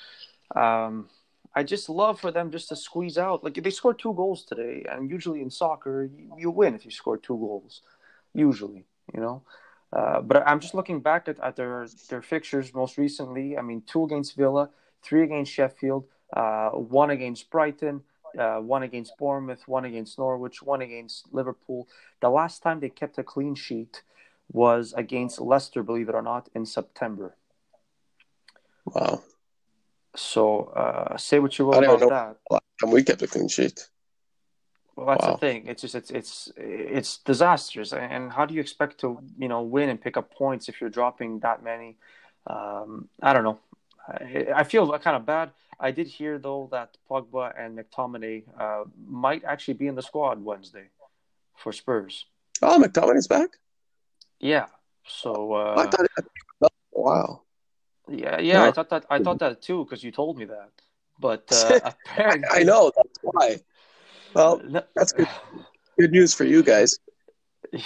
[0.56, 1.10] um,
[1.56, 3.44] I just love for them just to squeeze out.
[3.44, 6.92] Like they scored two goals today, and usually in soccer you, you win if you
[6.92, 7.82] score two goals.
[8.34, 9.42] Usually, you know.
[9.94, 13.58] Uh, but I'm just looking back at, at their their fixtures most recently.
[13.58, 14.70] I mean, two against Villa,
[15.02, 18.02] three against Sheffield, uh, one against Brighton,
[18.38, 21.88] uh, one against Bournemouth, one against Norwich, one against Liverpool.
[22.20, 24.04] The last time they kept a clean sheet
[24.52, 27.38] was against Leicester, believe it or not, in September.
[28.86, 29.24] Wow.
[30.16, 32.62] So uh, say what you will about that.
[32.82, 33.88] And we kept a clean sheet.
[34.96, 35.32] Well, that's wow.
[35.34, 35.68] the thing.
[35.68, 37.92] It's just it's it's it's disastrous.
[37.94, 40.90] And how do you expect to you know win and pick up points if you're
[40.90, 41.98] dropping that many?
[42.48, 43.60] Um, I don't know.
[44.08, 45.50] I, I, feel kind of bad.
[45.80, 50.44] I did hear though that Pogba and McTominay uh, might actually be in the squad
[50.44, 50.90] Wednesday
[51.56, 52.26] for Spurs.
[52.62, 53.50] Oh, McTominay's back.
[54.40, 54.68] Yeah.
[55.08, 56.72] So uh, I thought.
[56.92, 57.42] Wow.
[58.08, 60.70] Yeah, yeah, I thought that I thought that too because you told me that.
[61.20, 63.58] But uh, apparently, I know that's why.
[64.34, 64.62] Well,
[64.96, 65.28] that's good.
[65.98, 67.00] Good news for you guys.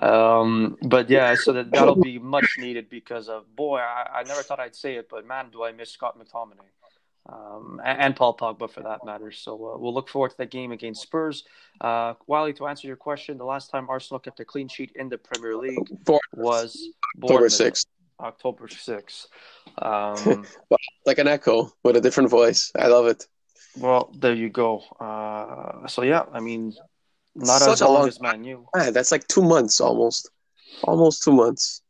[0.00, 4.42] Um, but yeah, so that that'll be much needed because of boy, I, I never
[4.42, 6.70] thought I'd say it, but man, do I miss Scott McTominay.
[7.28, 9.30] Um, and, and, Paul Pogba for that matter.
[9.30, 11.44] So uh, we'll look forward to that game against Spurs.
[11.80, 15.08] Uh, Wiley, to answer your question, the last time Arsenal kept a clean sheet in
[15.08, 15.86] the Premier League
[16.34, 17.86] was October 6th.
[18.20, 19.26] October 6th.
[19.78, 20.44] Um,
[21.06, 22.72] like an echo with a different voice.
[22.76, 23.24] I love it.
[23.78, 24.82] Well, there you go.
[24.98, 26.74] Uh, so, yeah, I mean,
[27.34, 28.66] not Such as long, long as Man U.
[28.74, 30.30] Man, that's like two months almost.
[30.82, 31.82] Almost two months.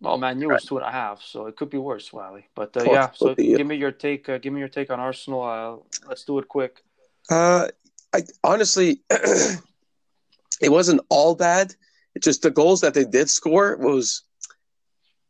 [0.00, 2.46] Well, Man U was two and a half, so it could be worse, Wally.
[2.54, 4.28] But uh, yeah, so give me your take.
[4.28, 5.42] Uh, give me your take on Arsenal.
[5.42, 6.82] Uh, let's do it quick.
[7.30, 7.68] Uh,
[8.12, 9.60] I honestly, it
[10.70, 11.74] wasn't all bad.
[12.14, 14.22] It just the goals that they did score was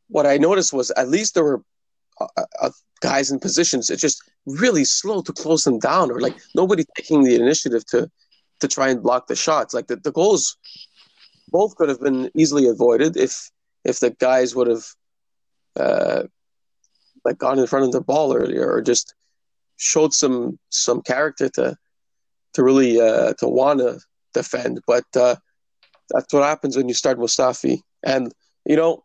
[0.09, 1.63] what I noticed was at least there were
[2.21, 3.91] uh, uh, uh, guys in positions.
[3.91, 8.11] It's just really slow to close them down, or like nobody taking the initiative to
[8.61, 9.75] to try and block the shots.
[9.75, 10.57] Like the, the goals,
[11.49, 13.51] both could have been easily avoided if
[13.85, 14.85] if the guys would have
[15.77, 16.23] uh,
[17.25, 19.15] like gone in front of the ball earlier or just
[19.77, 21.77] showed some some character to
[22.55, 24.01] to really uh, to want to
[24.35, 24.81] defend.
[24.87, 25.37] But uh,
[26.11, 27.81] that's what happens when you start Mustafi.
[28.03, 28.33] And
[28.65, 29.05] you know,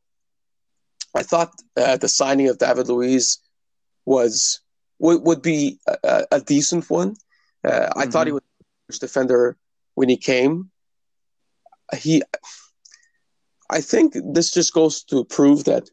[1.15, 3.39] I thought uh, the signing of David Luiz
[4.05, 4.61] was
[4.99, 7.15] would, would be a, a decent one.
[7.65, 7.99] Mm-hmm.
[7.99, 8.41] I thought he was
[8.89, 9.57] a defender
[9.95, 10.71] when he came.
[11.95, 12.23] He,
[13.69, 15.89] I think this just goes to prove that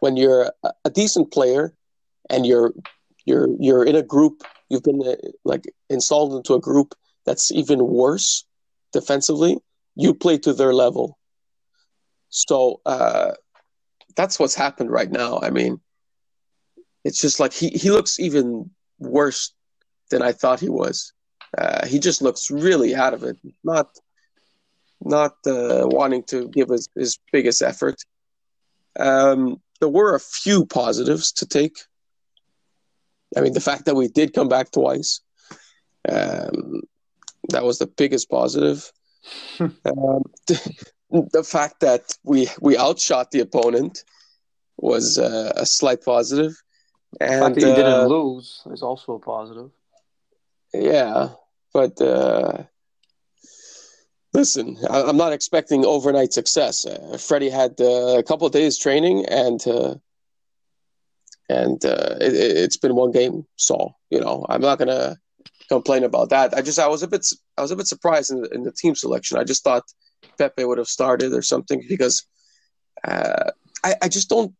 [0.00, 0.52] when you're
[0.84, 1.74] a decent player
[2.30, 2.72] and you're
[3.24, 6.94] you're you're in a group you've been uh, like installed into a group
[7.24, 8.44] that's even worse
[8.92, 9.58] defensively
[9.94, 11.18] you play to their level
[12.28, 13.32] so uh,
[14.16, 15.40] that's what's happened right now.
[15.42, 15.80] I mean
[17.04, 19.52] it's just like he, he looks even worse
[20.10, 21.12] than i thought he was.
[21.56, 23.36] Uh, he just looks really out of it.
[23.62, 23.88] Not
[25.00, 27.96] not uh, wanting to give his, his biggest effort.
[28.98, 31.76] Um, there were a few positives to take.
[33.36, 35.20] I mean, the fact that we did come back twice,
[36.08, 36.82] um,
[37.50, 38.90] that was the biggest positive.
[39.60, 40.24] um,
[41.14, 44.04] the fact that we we outshot the opponent
[44.76, 46.60] was uh, a slight positive.
[47.20, 49.70] And the fact that you uh, didn't lose is also a positive.
[50.72, 51.28] Yeah,
[51.72, 52.64] but uh,
[54.32, 56.84] listen, I, am not expecting overnight success.
[56.84, 59.94] Uh, Freddie had uh, a couple of days training, and uh,
[61.48, 63.46] and uh, it, has been one game.
[63.54, 65.16] So you know, I'm not gonna
[65.68, 66.54] complain about that.
[66.54, 67.24] I just I was a bit
[67.56, 69.38] I was a bit surprised in the, in the team selection.
[69.38, 69.84] I just thought
[70.38, 72.26] Pepe would have started or something because
[73.06, 73.50] uh,
[73.82, 74.54] I I just don't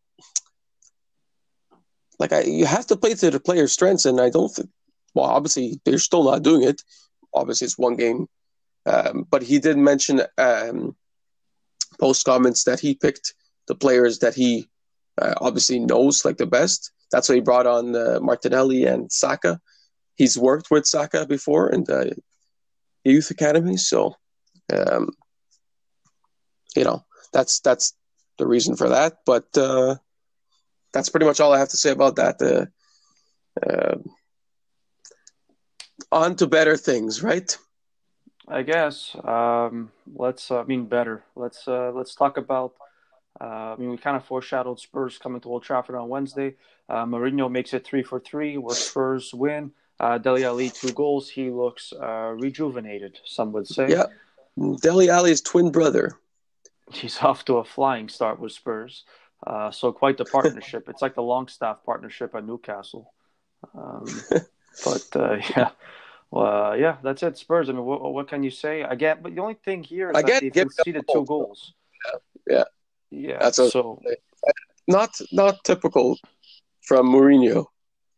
[2.19, 4.69] like I you have to play to the player's strengths, and I don't think.
[5.13, 6.81] Well, obviously they're still not doing it.
[7.33, 8.27] Obviously, it's one game,
[8.85, 10.95] um, but he did mention um,
[11.99, 13.33] post comments that he picked
[13.67, 14.67] the players that he
[15.21, 16.91] uh, obviously knows like the best.
[17.11, 19.61] That's why he brought on uh, Martinelli and Saka.
[20.15, 22.15] He's worked with Saka before in the
[23.05, 24.15] youth academy, so
[24.73, 25.11] um,
[26.75, 27.03] you know
[27.33, 27.93] that's that's
[28.37, 29.19] the reason for that.
[29.25, 29.95] But uh,
[30.93, 32.41] that's pretty much all I have to say about that.
[32.41, 32.65] Uh,
[33.65, 33.97] uh,
[36.11, 37.57] on to better things, right?
[38.47, 39.15] I guess.
[39.23, 40.51] Um, let's.
[40.51, 41.23] Uh, I mean, better.
[41.35, 41.67] Let's.
[41.67, 42.73] Uh, let's talk about
[43.39, 46.55] uh, I mean, we kind of foreshadowed Spurs coming to Old Trafford on Wednesday.
[46.87, 49.71] Uh, Mourinho makes it three for three, where Spurs win.
[49.99, 51.29] Uh, Dele Alli two goals.
[51.29, 53.19] He looks uh, rejuvenated.
[53.25, 53.89] Some would say.
[53.89, 54.05] Yeah,
[54.81, 56.17] Dele Alli's twin brother.
[56.91, 59.03] He's off to a flying start with Spurs.
[59.45, 60.89] Uh, so quite the partnership.
[60.89, 63.13] it's like the Longstaff partnership at Newcastle.
[63.73, 64.05] Um,
[64.83, 65.69] but uh, yeah.
[66.31, 67.37] Well, yeah, that's it.
[67.37, 67.69] Spurs.
[67.69, 68.83] I mean, what, what, can you say?
[68.83, 71.73] I get, but the only thing here is I that they conceded two goals.
[72.05, 72.63] Yeah, yeah.
[73.11, 74.01] Yeah, that's so
[74.87, 76.17] not not typical
[76.81, 77.67] from Mourinho.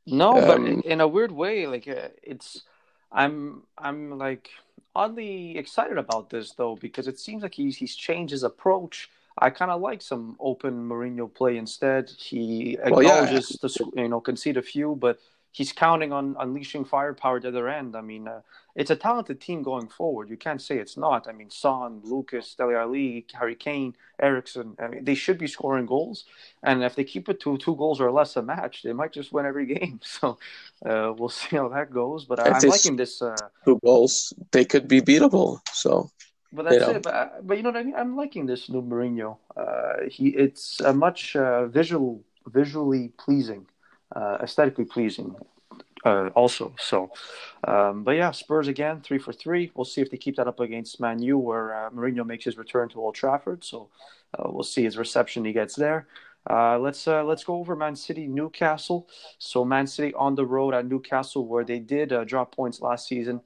[0.08, 2.64] No, um, but in a weird way, like uh, it's
[3.12, 4.50] I'm I'm like
[4.98, 9.10] oddly excited about this though because it seems like he's he's changed his approach.
[9.40, 12.10] I kind of like some open Mourinho play instead.
[12.10, 13.86] He acknowledges well, yeah.
[13.96, 15.20] the you know concede a few, but
[15.58, 17.96] he's counting on unleashing firepower at the other end.
[17.96, 18.42] I mean, uh,
[18.76, 20.30] it's a talented team going forward.
[20.30, 21.28] You can't say it's not.
[21.28, 25.88] I mean, Son, Lucas, Dele Alli, Harry Kane, Eriksen, I mean, they should be scoring
[25.88, 26.26] goals.
[26.62, 29.34] And if they keep it to two goals or less a match, they might just
[29.34, 30.00] win every game.
[30.18, 30.38] So
[30.86, 32.26] uh, we'll see how that goes.
[32.26, 33.22] But I, am liking this.
[33.22, 33.36] Uh,
[33.66, 35.60] two goals, they could be beatable.
[35.72, 36.12] So.
[36.54, 36.92] But that's you know.
[36.92, 37.04] it.
[37.04, 37.96] But, uh, but you know what I mean.
[37.96, 39.38] I'm liking this new Mourinho.
[39.56, 43.66] Uh, he it's a much uh, visual, visually pleasing
[44.16, 45.36] uh, aesthetically pleasing
[46.06, 46.74] uh, also.
[46.80, 47.12] So,
[47.64, 49.72] um, but yeah, Spurs again, three for three.
[49.76, 52.58] We'll see if they keep that up against Man U, where uh, Mourinho makes his
[52.58, 53.64] return to Old Trafford.
[53.64, 53.90] So,
[54.38, 56.08] uh, we'll see his reception he gets there.
[56.50, 59.10] Uh, let's uh, let's go over Man City Newcastle.
[59.38, 63.08] So Man City on the road at Newcastle, where they did uh, drop points last
[63.08, 63.42] season,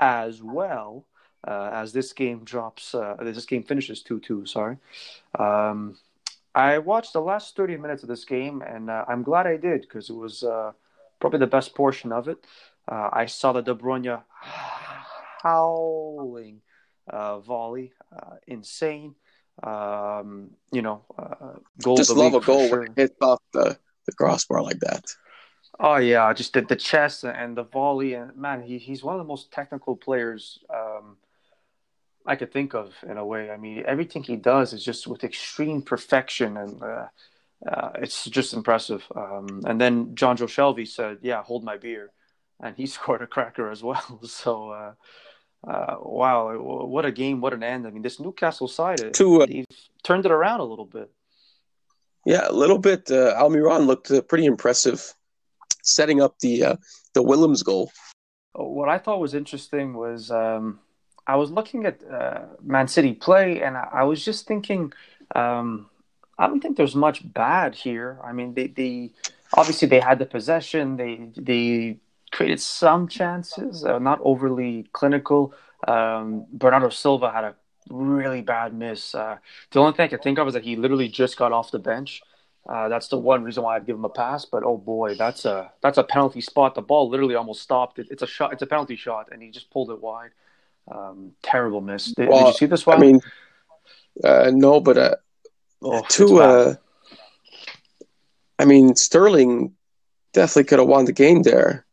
[0.00, 1.04] as well
[1.46, 2.92] as this game drops.
[3.20, 4.46] this game finishes two two.
[4.46, 4.78] Sorry.
[5.38, 5.96] Um,
[6.56, 9.82] I watched the last 30 minutes of this game, and uh, I'm glad I did
[9.82, 10.72] because it was uh,
[11.20, 12.38] probably the best portion of it.
[12.90, 14.22] Uh, I saw the De Bruyne
[15.42, 16.62] howling
[17.08, 19.14] uh, volley, uh, insane.
[19.62, 21.96] Um, you know, uh, goal.
[21.96, 22.80] Just love a goal sure.
[22.80, 25.04] when it hits off the, the crossbar like that.
[25.78, 29.18] Oh yeah, just the, the chest and the volley, and man, he, he's one of
[29.18, 31.16] the most technical players um,
[32.26, 33.50] I could think of in a way.
[33.50, 37.06] I mean, everything he does is just with extreme perfection, and uh,
[37.66, 39.04] uh, it's just impressive.
[39.14, 42.12] Um, and then Jonjo Shelvey said, "Yeah, hold my beer,"
[42.60, 44.20] and he scored a cracker as well.
[44.26, 44.92] So, uh,
[45.66, 46.56] uh wow,
[46.86, 47.40] what a game!
[47.40, 47.86] What an end!
[47.86, 49.46] I mean, this Newcastle side, Two, uh,
[50.02, 51.10] turned it around a little bit.
[52.24, 53.08] Yeah, a little bit.
[53.10, 55.14] Uh, Almiron looked uh, pretty impressive,
[55.82, 56.76] setting up the uh,
[57.14, 57.92] the Willems goal.
[58.52, 60.80] What I thought was interesting was um,
[61.26, 64.92] I was looking at uh, Man City play, and I, I was just thinking,
[65.34, 65.88] um,
[66.38, 68.18] I don't think there's much bad here.
[68.22, 69.12] I mean, they, they
[69.54, 71.98] obviously they had the possession, they they
[72.30, 75.54] created some chances, uh, not overly clinical.
[75.86, 77.54] Um, Bernardo Silva had a
[77.88, 79.14] really bad miss.
[79.14, 79.38] Uh,
[79.70, 81.78] the only thing I can think of is that he literally just got off the
[81.78, 82.22] bench.
[82.68, 84.44] Uh, that's the one reason why I'd give him a pass.
[84.44, 86.74] But oh boy, that's a that's a penalty spot.
[86.74, 87.98] The ball literally almost stopped.
[87.98, 88.52] It, it's a shot.
[88.52, 90.30] It's a penalty shot, and he just pulled it wide.
[90.90, 92.12] Um, terrible miss.
[92.12, 92.96] Did, well, did, you see this one?
[92.96, 93.20] I mean,
[94.22, 95.16] uh, no, but uh,
[95.82, 96.40] oh, two.
[96.40, 96.74] Uh,
[98.58, 99.74] I mean, Sterling
[100.32, 101.86] definitely could have won the game there,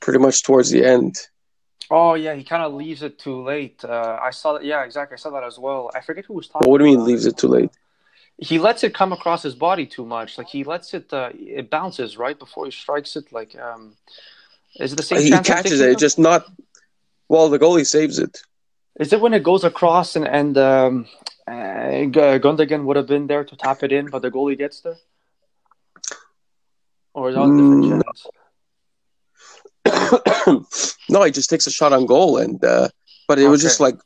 [0.00, 1.16] pretty much towards the end.
[1.90, 3.84] Oh yeah, he kind of leaves it too late.
[3.84, 4.64] Uh, I saw that.
[4.64, 5.14] Yeah, exactly.
[5.14, 5.90] I saw that as well.
[5.94, 6.70] I forget who was talking.
[6.70, 7.70] What do you mean leaves it too late?
[8.38, 10.38] He lets it come across his body too much.
[10.38, 11.12] Like he lets it.
[11.12, 13.32] Uh, it bounces right before he strikes it.
[13.32, 13.94] Like, um,
[14.76, 15.22] is it the same?
[15.22, 16.46] He catches it, just not.
[17.28, 18.42] Well, the goalie saves it.
[19.00, 21.06] Is it when it goes across and and um,
[21.46, 22.06] uh,
[22.44, 24.96] Gundogan would have been there to tap it in, but the goalie gets there?
[27.12, 28.26] Or is that a different mm, chance?
[31.08, 32.88] no, he just takes a shot on goal, and uh,
[33.28, 33.50] but it okay.
[33.50, 33.96] was just like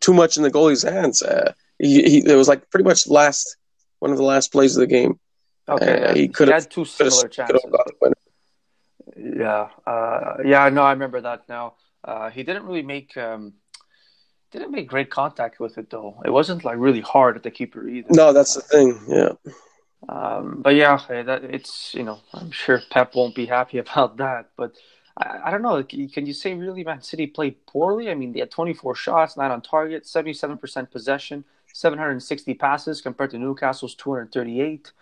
[0.00, 1.22] too much in the goalie's hands.
[1.22, 3.56] Uh, he, he, it was like pretty much last
[3.98, 5.18] one of the last plays of the game.
[5.68, 7.60] Okay, uh, he could have had two similar chances.
[9.16, 11.74] Yeah, uh, yeah, no, I remember that now.
[12.06, 13.54] Uh, he didn't really make um,
[14.52, 16.22] didn't make great contact with it though.
[16.24, 18.08] It wasn't like really hard at the keeper either.
[18.10, 18.98] No, that's the thing.
[19.08, 19.32] Yeah.
[20.08, 24.50] Um, but yeah, that it's you know I'm sure Pep won't be happy about that,
[24.56, 24.76] but
[25.16, 25.82] I, I, don't know.
[25.82, 28.08] Can you say really Man City played poorly?
[28.10, 33.38] I mean, they had 24 shots, nine on target, 77% possession, 760 passes compared to
[33.38, 34.92] Newcastle's 238.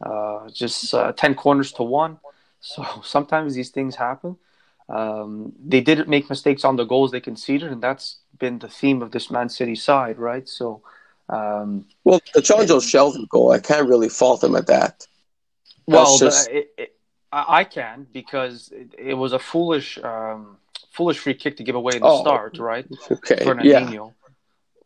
[0.00, 2.18] Uh, just uh, 10 corners to one.
[2.60, 4.36] So sometimes these things happen.
[4.88, 9.02] Um, they didn't make mistakes on the goals they conceded, and that's been the theme
[9.02, 10.48] of this Man City side, right?
[10.48, 10.82] So,
[11.28, 15.06] um, well, the Jonjo Shelvey goal, I can't really fault them at that.
[15.86, 16.48] Well, just...
[16.48, 16.94] it, it,
[17.32, 20.56] I can because it, it was a foolish, um,
[20.90, 22.86] foolish free kick to give away in the oh, start, right?
[23.10, 23.44] Okay.
[23.62, 24.08] Yeah.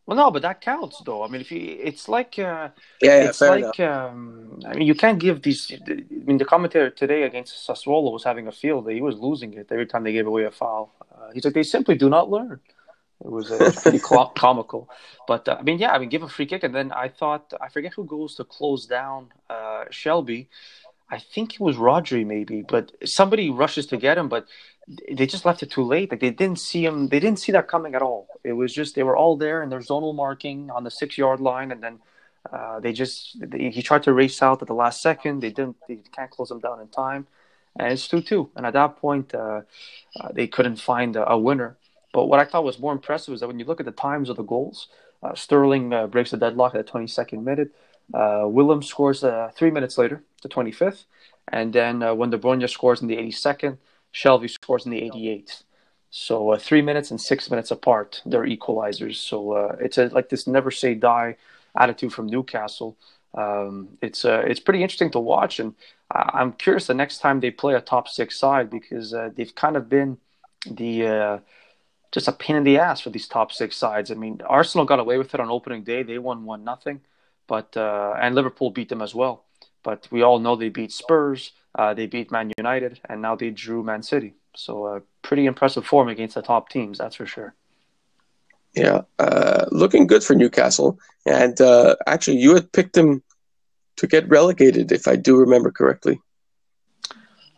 [0.07, 1.23] Well, no, but that counts, though.
[1.23, 4.97] I mean, if you, it's like, uh, yeah, yeah, it's like, um, I mean, you
[4.97, 5.71] can't give these.
[5.71, 8.95] I mean, the commentator today against Sassuolo was having a field day.
[8.95, 10.93] He was losing it every time they gave away a foul.
[11.01, 12.59] Uh, he's like, they simply do not learn.
[13.25, 14.01] It was, uh, pretty
[14.35, 14.91] comical,
[15.29, 17.53] but uh, I mean, yeah, I mean, give a free kick, and then I thought
[17.61, 20.49] I forget who goes to close down uh, Shelvey,
[21.13, 24.47] I think it was Rodri maybe, but somebody rushes to get him, but
[24.89, 26.11] they just left it too late.
[26.11, 28.29] Like they didn't see him, they didn't see that coming at all.
[28.45, 31.41] It was just they were all there and their zonal marking on the six yard
[31.41, 32.01] line, and then
[32.53, 35.41] uh, they just they, he tried to race out at the last second.
[35.41, 37.27] They didn't, they can't close him down in time,
[37.79, 38.51] and it's two two.
[38.57, 39.63] And at that point, uh,
[40.21, 41.77] uh, they couldn't find a, a, winner.
[42.13, 44.29] But what I thought was more impressive is that when you look at the times
[44.29, 44.89] of the goals,
[45.23, 47.71] uh, Sterling uh, breaks the deadlock at the 22nd minute.
[48.13, 51.05] Uh, Willem scores uh, three minutes later, the 25th.
[51.49, 53.79] And then when De Bruyne scores in the 82nd,
[54.13, 55.63] Shelvey scores in the 88th.
[56.11, 59.17] So uh, three minutes and six minutes apart, they're equalizers.
[59.17, 61.37] So uh, it's a, like this never say die
[61.77, 62.97] attitude from Newcastle.
[63.35, 65.75] Um, it's uh, it's pretty interesting to watch, and
[66.11, 69.75] I'm curious the next time they play a top six side because uh, they've kind
[69.75, 70.19] of been
[70.71, 71.39] the uh,
[72.11, 74.11] just a pain in the ass for these top six sides.
[74.11, 77.01] I mean, Arsenal got away with it on opening day; they won one nothing
[77.47, 79.45] but uh, and Liverpool beat them as well.
[79.83, 83.51] But we all know they beat Spurs, uh, they beat Man United, and now they
[83.51, 84.35] drew Man City.
[84.55, 87.55] So uh, pretty impressive form against the top teams, that's for sure.
[88.75, 90.99] Yeah, uh, looking good for Newcastle.
[91.27, 93.23] And uh, actually, you had picked them
[93.97, 96.21] to get relegated, if I do remember correctly.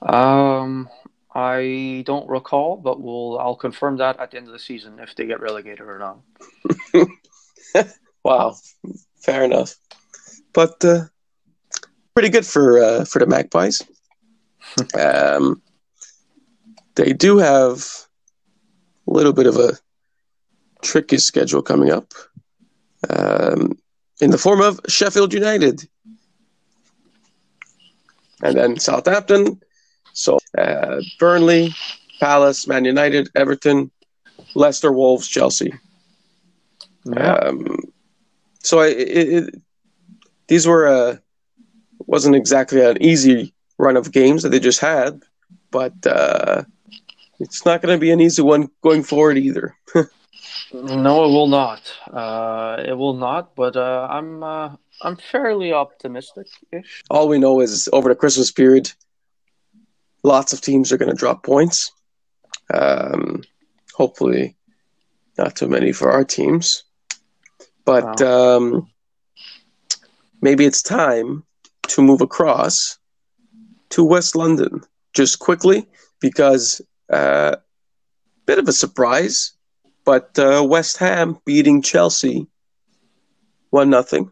[0.03, 0.89] Um,
[1.35, 5.15] I don't recall, but we'll I'll confirm that at the end of the season if
[5.17, 7.89] they get relegated or not.
[8.25, 8.57] wow,
[9.17, 9.75] fair enough.
[10.53, 11.05] But uh,
[12.15, 13.83] pretty good for uh, for the Magpies.
[14.99, 15.63] Um,
[16.95, 17.85] they do have
[19.09, 19.79] a little bit of a
[20.83, 22.13] tricky schedule coming up
[23.11, 23.79] um,
[24.21, 25.89] in the form of Sheffield United.
[28.43, 29.61] And then Southampton,
[30.13, 31.75] so uh, Burnley,
[32.21, 33.91] Palace, Man United, Everton,
[34.55, 35.73] Leicester, Wolves, Chelsea.
[37.05, 37.35] Yeah.
[37.35, 37.79] Um,
[38.63, 39.63] so it, it,
[40.49, 41.17] these were uh,
[42.07, 45.23] wasn't exactly an easy run of games that they just had,
[45.71, 46.65] but uh,
[47.41, 49.77] it's not going to be an easy one going forward either.
[50.73, 51.93] No, it will not.
[52.13, 53.55] Uh, it will not.
[53.55, 57.03] But uh, I'm uh, I'm fairly optimistic-ish.
[57.09, 58.91] All we know is over the Christmas period,
[60.25, 61.93] lots of teams are going to drop points.
[62.73, 63.45] Um,
[63.95, 64.57] hopefully,
[65.39, 66.83] not too many for our teams.
[67.85, 68.91] But um,
[70.41, 71.45] maybe it's time
[71.89, 72.99] to move across
[73.95, 74.83] to West London
[75.13, 75.87] just quickly
[76.21, 76.81] because
[77.11, 77.57] a uh,
[78.45, 79.53] bit of a surprise,
[80.05, 82.49] but uh, West Ham beating Chelsea
[83.71, 84.31] one nothing,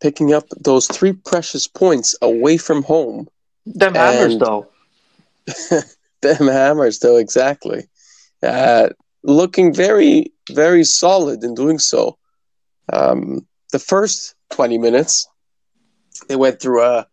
[0.00, 3.28] picking up those three precious points away from home.
[3.66, 4.66] Them hammers, though.
[6.22, 7.16] them hammers, though.
[7.16, 7.86] Exactly.
[8.42, 8.88] Uh,
[9.22, 12.16] looking very, very solid in doing so.
[12.92, 15.28] Um, the first 20 minutes,
[16.28, 17.06] they went through a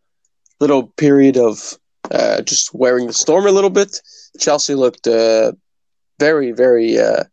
[0.60, 1.78] little period of
[2.12, 4.02] uh, just wearing the storm a little bit.
[4.40, 5.54] Chelsea looked uh,
[6.20, 7.24] very, very uh,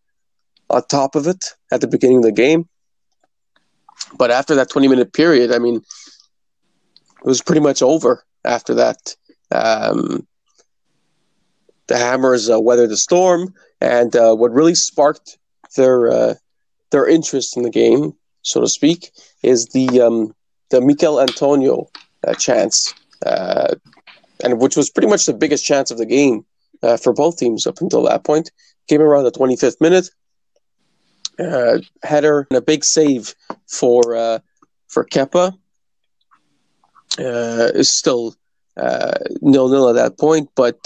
[0.70, 2.68] on top of it at the beginning of the game.
[4.16, 9.16] But after that 20 minute period, I mean, it was pretty much over after that.
[9.50, 10.26] Um,
[11.86, 15.38] the Hammers uh, weathered the storm, and uh, what really sparked
[15.76, 16.34] their uh,
[16.90, 19.12] their interest in the game so to speak,
[19.42, 20.34] is the um,
[20.70, 21.88] the Michail Antonio
[22.38, 22.94] chance,
[23.24, 23.74] uh,
[24.42, 26.44] and which was pretty much the biggest chance of the game
[26.82, 28.50] uh, for both teams up until that point.
[28.88, 30.10] Came around the 25th minute,
[31.38, 33.34] uh, header and a big save
[33.68, 34.38] for uh,
[34.88, 35.56] for Kepa.
[37.18, 38.34] Uh, is still
[39.42, 40.82] nil nil at that point, but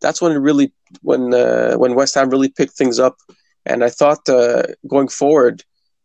[0.00, 0.72] that's when it really
[1.02, 1.30] when
[1.78, 3.16] when West Ham really picked things up.
[3.66, 4.24] And I thought
[4.88, 5.62] going forward,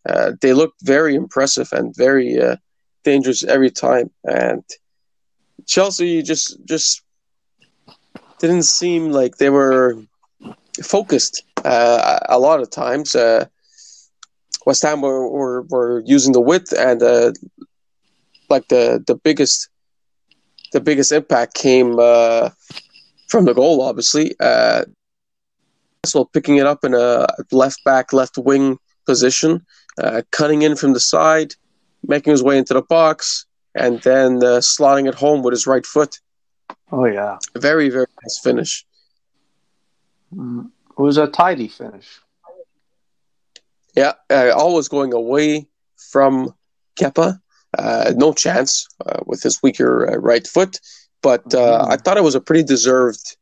[0.08, 2.58] uh, they looked very impressive and very uh,
[3.04, 4.12] dangerous every time.
[4.24, 4.64] And
[5.66, 7.02] Chelsea just just
[8.40, 9.98] didn't seem like they were
[10.84, 13.16] focused uh, a lot of times.
[13.16, 13.46] Uh,
[14.66, 17.32] West Ham were, were, were using the width and uh,
[18.50, 19.70] like the the biggest
[20.72, 22.50] the biggest impact came uh,
[23.30, 24.36] from the goal, obviously.
[24.40, 24.86] Uh,
[26.06, 29.66] so picking it up in a left back, left wing position,
[30.02, 31.54] uh, cutting in from the side,
[32.08, 33.46] making his way into the box,
[33.76, 36.20] and then uh, slotting it home with his right foot.
[36.92, 38.86] Oh yeah, very very nice finish.
[40.36, 42.20] Mm, it was a tidy finish.
[43.96, 45.68] Yeah, uh, always going away
[45.98, 46.54] from
[46.96, 47.40] Kepa.
[47.78, 50.80] Uh, no chance uh, with his weaker uh, right foot,
[51.22, 51.92] but mm-hmm.
[51.92, 53.36] I thought it was a pretty deserved,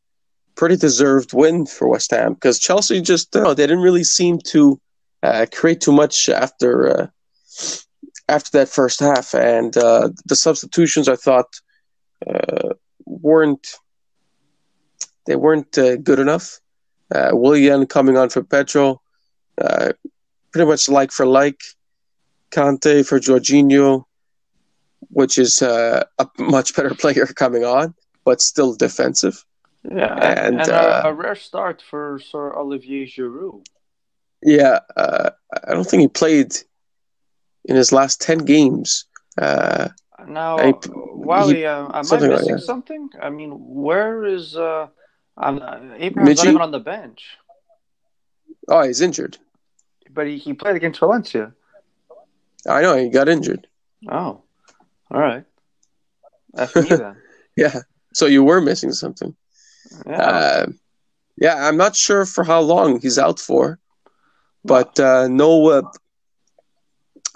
[0.54, 4.38] pretty deserved win for West Ham because Chelsea just you know, they didn't really seem
[4.46, 4.80] to
[5.22, 7.06] uh, create too much after uh,
[8.28, 11.60] after that first half, and uh, the substitutions I thought
[12.26, 13.76] uh, weren't
[15.26, 16.58] they weren't uh, good enough.
[17.14, 19.00] Uh, Willian coming on for Pedro,
[19.56, 21.60] pretty much like for like.
[22.52, 24.04] Kante for Jorginho,
[25.08, 26.04] which is a
[26.38, 27.94] much better player coming on,
[28.26, 29.42] but still defensive.
[29.84, 33.66] Yeah, and, and a, a, rare start for Sir Olivier Giroud.
[34.42, 35.30] Yeah, uh,
[35.66, 36.54] I don't think he played
[37.64, 39.06] in his last ten games.
[39.38, 39.88] Uh,
[40.26, 43.10] now, he, Wally, he, uh, am I missing like something?
[43.20, 44.88] I mean, where is uh,
[45.36, 47.24] I'm, uh, Abraham's not even on the bench?
[48.68, 49.38] Oh, he's injured.
[50.10, 51.52] But he, he played against Valencia.
[52.68, 53.66] I know he got injured.
[54.08, 54.42] Oh,
[55.10, 55.44] all right.
[56.52, 57.16] That's me then.
[57.56, 57.80] yeah.
[58.14, 59.34] So you were missing something.
[60.06, 60.16] Yeah.
[60.16, 60.66] Uh,
[61.36, 63.78] yeah, I'm not sure for how long he's out for.
[64.64, 65.82] But uh, no, uh,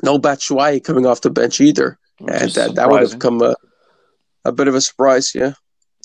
[0.03, 3.55] no Batshuayi coming off the bench either, and that, that would have come a,
[4.45, 5.35] a bit of a surprise.
[5.35, 5.55] Yeah.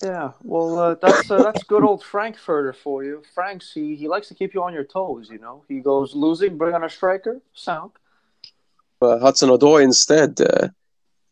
[0.03, 3.21] Yeah, well, uh, that's uh, that's good old Frankfurter for you.
[3.35, 5.29] Franks, he, he likes to keep you on your toes.
[5.29, 7.91] You know, he goes losing, bring on a striker, sound.
[8.99, 10.69] Uh, Hudson Odoi instead, uh,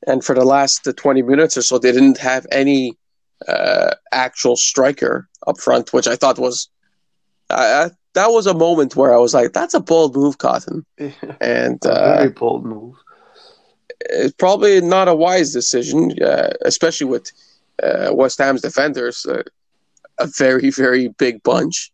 [0.06, 2.96] and for the last twenty minutes or so, they didn't have any
[3.48, 6.70] uh, actual striker up front, which I thought was
[7.50, 10.86] I, that was a moment where I was like, "That's a bold move, Cotton,"
[11.42, 12.96] and uh, very bold move.
[14.02, 17.32] It's probably not a wise decision, uh, especially with
[17.84, 19.44] uh, West Ham's defenders, uh,
[20.20, 21.92] a very very big bunch.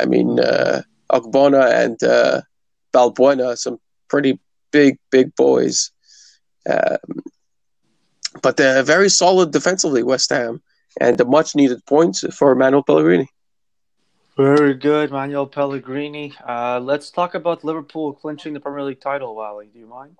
[0.00, 0.82] I mean, uh,
[1.12, 2.42] Ogbonna and uh,
[2.92, 3.78] Balbuena, some
[4.08, 4.38] pretty
[4.70, 5.90] big big boys,
[6.68, 7.22] um,
[8.42, 10.62] but they're very solid defensively, West Ham,
[11.00, 13.28] and a much needed points for Manuel Pellegrini.
[14.38, 16.32] Very good, Manuel Pellegrini.
[16.46, 19.66] Uh, let's talk about Liverpool clinching the Premier League title, Wally.
[19.66, 20.14] Do you mind?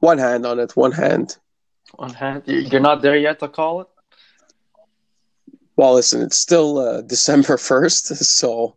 [0.00, 1.36] One hand on it, one hand.
[1.94, 2.42] One hand.
[2.46, 3.86] You're not there yet to call it?
[5.76, 8.76] Well, listen, it's still uh, December 1st, so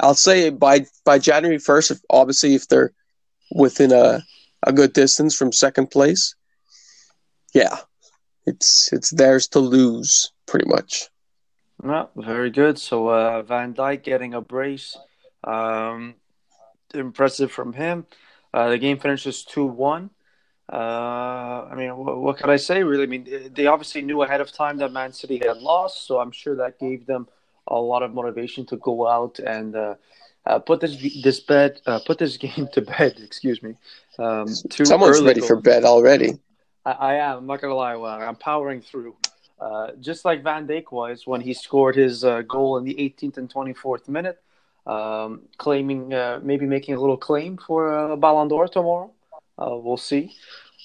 [0.00, 2.92] I'll say by by January first, obviously if they're
[3.54, 4.24] within a
[4.64, 6.34] a good distance from second place,
[7.54, 7.76] yeah,
[8.44, 11.10] it's it's theirs to lose pretty much.
[11.82, 12.78] Well, very good.
[12.78, 14.96] So uh, Van Dijk getting a brace,
[15.42, 16.14] um,
[16.92, 18.06] impressive from him.
[18.52, 20.10] Uh, the game finishes two one.
[20.72, 22.82] Uh, I mean, what, what, can I say?
[22.82, 26.20] Really, I mean, they obviously knew ahead of time that Man City had lost, so
[26.20, 27.28] I'm sure that gave them
[27.66, 29.94] a lot of motivation to go out and uh,
[30.46, 33.20] uh, put this this bed, uh, put this game to bed.
[33.22, 33.74] Excuse me.
[34.18, 35.48] Um, Someone's ready goals.
[35.48, 36.38] for bed already.
[36.86, 37.38] I, I, am.
[37.38, 37.96] I'm not gonna lie.
[37.96, 39.16] Well, I'm powering through.
[39.60, 43.38] Uh, just like Van Dijk was when he scored his uh, goal in the 18th
[43.38, 44.42] and 24th minute,
[44.86, 49.12] um, claiming uh, maybe making a little claim for a Ballon d'Or tomorrow.
[49.58, 50.34] we'll see.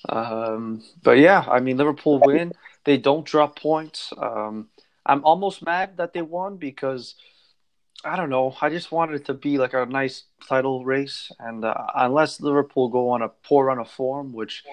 [0.07, 2.53] Um, but yeah, I mean, Liverpool win.
[2.85, 4.13] They don't drop points.
[4.17, 4.69] Um,
[5.05, 7.15] I'm almost mad that they won because
[8.05, 8.55] I don't know.
[8.61, 12.87] I just wanted it to be like a nice title race, and uh, unless Liverpool
[12.87, 14.63] go on a poor run of form, which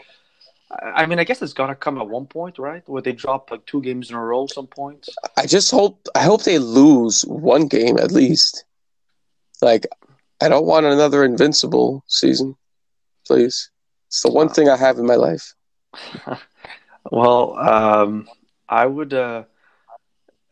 [0.70, 2.82] I mean, I guess it's gonna come at one point, right?
[2.88, 5.08] Where they drop like two games in a row, some points.
[5.36, 8.64] I just hope I hope they lose one game at least.
[9.62, 9.86] Like,
[10.40, 12.56] I don't want another invincible season,
[13.26, 13.70] please.
[14.08, 15.54] It's the one thing I have in my life.
[17.10, 18.28] well, um,
[18.68, 19.14] I would.
[19.14, 19.44] Uh,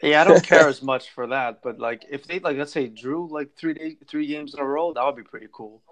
[0.00, 2.86] yeah, I don't care as much for that, but like if they like let's say
[2.86, 5.82] drew like three day, three games in a row, that would be pretty cool.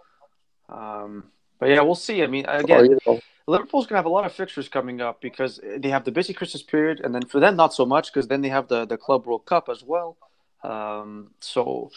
[0.68, 1.24] Um,
[1.62, 2.24] but yeah, we'll see.
[2.24, 3.20] I mean, again, oh, you know.
[3.46, 6.60] Liverpool's gonna have a lot of fixtures coming up because they have the busy Christmas
[6.60, 9.26] period, and then for them not so much because then they have the the Club
[9.26, 10.16] World Cup as well.
[10.64, 11.92] Um, so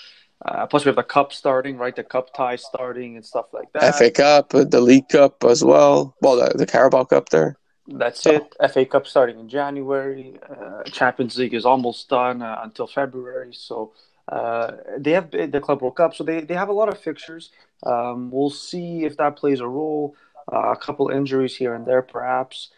[0.45, 1.95] uh, plus we have the cup starting, right?
[1.95, 3.95] The cup tie starting and stuff like that.
[3.95, 6.16] FA Cup, the League Cup as well.
[6.22, 7.57] Well, the, the Carabao Cup there.
[7.88, 8.47] That's so.
[8.59, 8.72] it.
[8.72, 10.39] FA Cup starting in January.
[10.47, 13.51] Uh, Champions League is almost done uh, until February.
[13.53, 13.93] So
[14.30, 16.15] uh, they have the Club World Cup.
[16.15, 17.51] So they, they have a lot of fixtures.
[17.84, 20.15] Um, we'll see if that plays a role.
[20.51, 22.69] Uh, a couple injuries here and there, perhaps.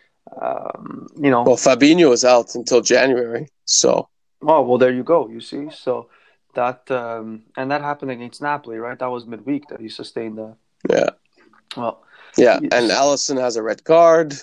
[0.41, 1.43] Um, you know.
[1.43, 3.49] Well, Fabinho is out until January.
[3.65, 4.09] So.
[4.41, 5.27] Oh well, there you go.
[5.27, 6.09] You see, so
[6.53, 8.97] that um, and that happened against Napoli, right?
[8.99, 10.55] That was midweek that he sustained the.
[10.89, 11.09] Yeah.
[11.75, 12.03] Well.
[12.37, 14.33] Yeah, and Alisson has a red card.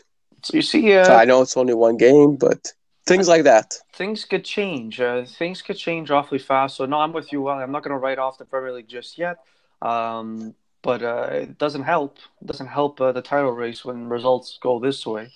[0.43, 2.73] So you see, uh, I know it's only one game, but
[3.07, 3.75] things like that.
[3.93, 5.01] Things could change.
[5.01, 6.77] Uh, things could change awfully fast.
[6.77, 7.43] So no, I'm with you.
[7.43, 9.39] Well, I'm not going to write off the Premier League just yet.
[9.83, 12.19] Um, but uh, it doesn't help.
[12.41, 15.31] It doesn't help uh, the title race when results go this way.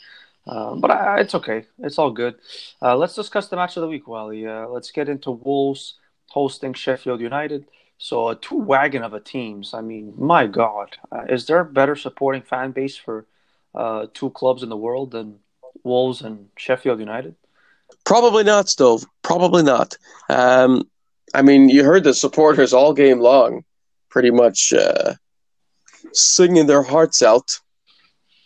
[0.47, 1.67] Um, but it's okay.
[1.81, 2.37] It's all good.
[2.81, 4.47] Uh, let's discuss the match of the week, Wally.
[4.47, 5.95] Uh, let's get into Wolves
[6.29, 7.67] hosting Sheffield United.
[7.99, 9.75] So a two wagon of a teams.
[9.75, 10.97] I mean, my God,
[11.29, 13.27] is there a better supporting fan base for?
[13.75, 15.39] uh, two clubs in the world than
[15.85, 17.35] Wolves and Sheffield United?
[18.09, 19.05] Probably not, Stove.
[19.21, 19.95] Probably not.
[20.31, 20.89] Um,
[21.35, 23.65] I mean, you heard the supporters all game long,
[24.09, 25.13] pretty much uh,
[26.15, 27.61] singing their hearts out,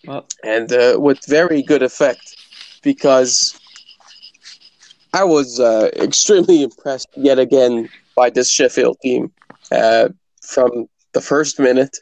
[0.04, 2.36] well, and uh, with very good effect,
[2.82, 3.56] because
[5.14, 9.30] I was uh, extremely impressed yet again by this Sheffield team
[9.70, 10.08] uh,
[10.42, 11.98] from the first minute.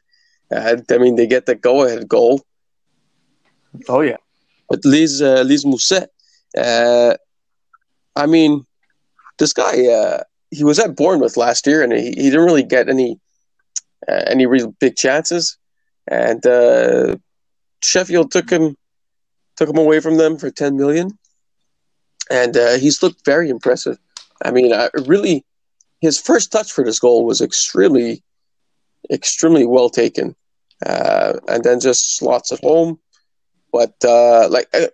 [0.50, 2.40] Uh, I mean, they get the go-ahead goal,
[3.86, 4.16] Oh yeah,
[4.70, 6.08] but Lys uh, Lys Mousset.
[8.16, 8.64] Uh, I mean,
[9.38, 9.86] this guy.
[9.86, 13.20] Uh, he was at Bournemouth last year, and he, he didn't really get any
[14.08, 15.56] uh, any real big chances.
[16.08, 17.16] And uh,
[17.82, 18.76] Sheffield took him
[19.56, 21.18] took him away from them for ten million,
[22.30, 23.98] and uh, he's looked very impressive.
[24.44, 25.44] I mean, I really,
[26.00, 28.22] his first touch for this goal was extremely,
[29.12, 30.34] extremely well taken,
[30.84, 32.98] uh, and then just slots it home.
[33.72, 34.88] But uh, like uh,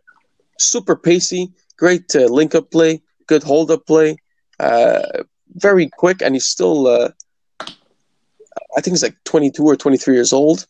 [0.58, 4.16] super pacey, great uh, link up play, good hold up play,
[4.60, 5.22] uh,
[5.54, 7.10] very quick, and he's still uh,
[8.76, 10.66] I think he's like 22 or 23 years old,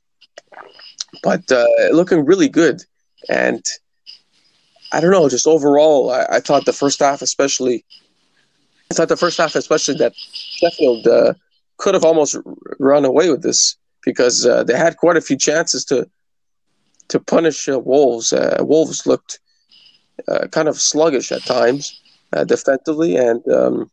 [1.23, 2.83] but uh, looking really good.
[3.29, 3.65] And
[4.93, 7.85] I don't know, just overall, I, I, thought the first half, especially,
[8.91, 11.35] I thought the first half, especially that Sheffield uh,
[11.79, 12.37] could have almost
[12.79, 16.09] run away with this because uh, they had quite a few chances to
[17.09, 18.33] to punish uh, Wolves.
[18.33, 19.39] Uh, Wolves looked
[20.29, 22.01] uh, kind of sluggish at times
[22.45, 23.91] defensively and um,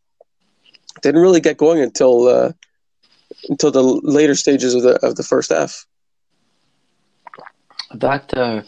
[1.02, 2.52] didn't really get going until
[3.48, 5.86] until the later stages of the of the first half.
[7.94, 8.62] That uh,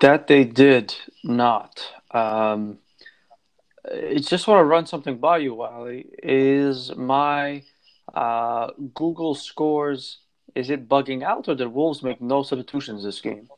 [0.00, 1.84] that they did not.
[2.10, 2.78] Um,
[3.84, 6.06] I just want to run something by you, Wally.
[6.22, 7.62] Is my
[8.12, 10.18] uh, Google scores
[10.54, 13.48] is it bugging out, or did Wolves make no substitutions this game?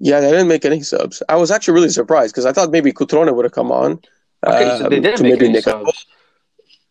[0.00, 1.22] Yeah, they didn't make any subs.
[1.28, 4.00] I was actually really surprised because I thought maybe Cutrone would have come on.
[4.46, 6.06] Okay, so they um, didn't make any subs.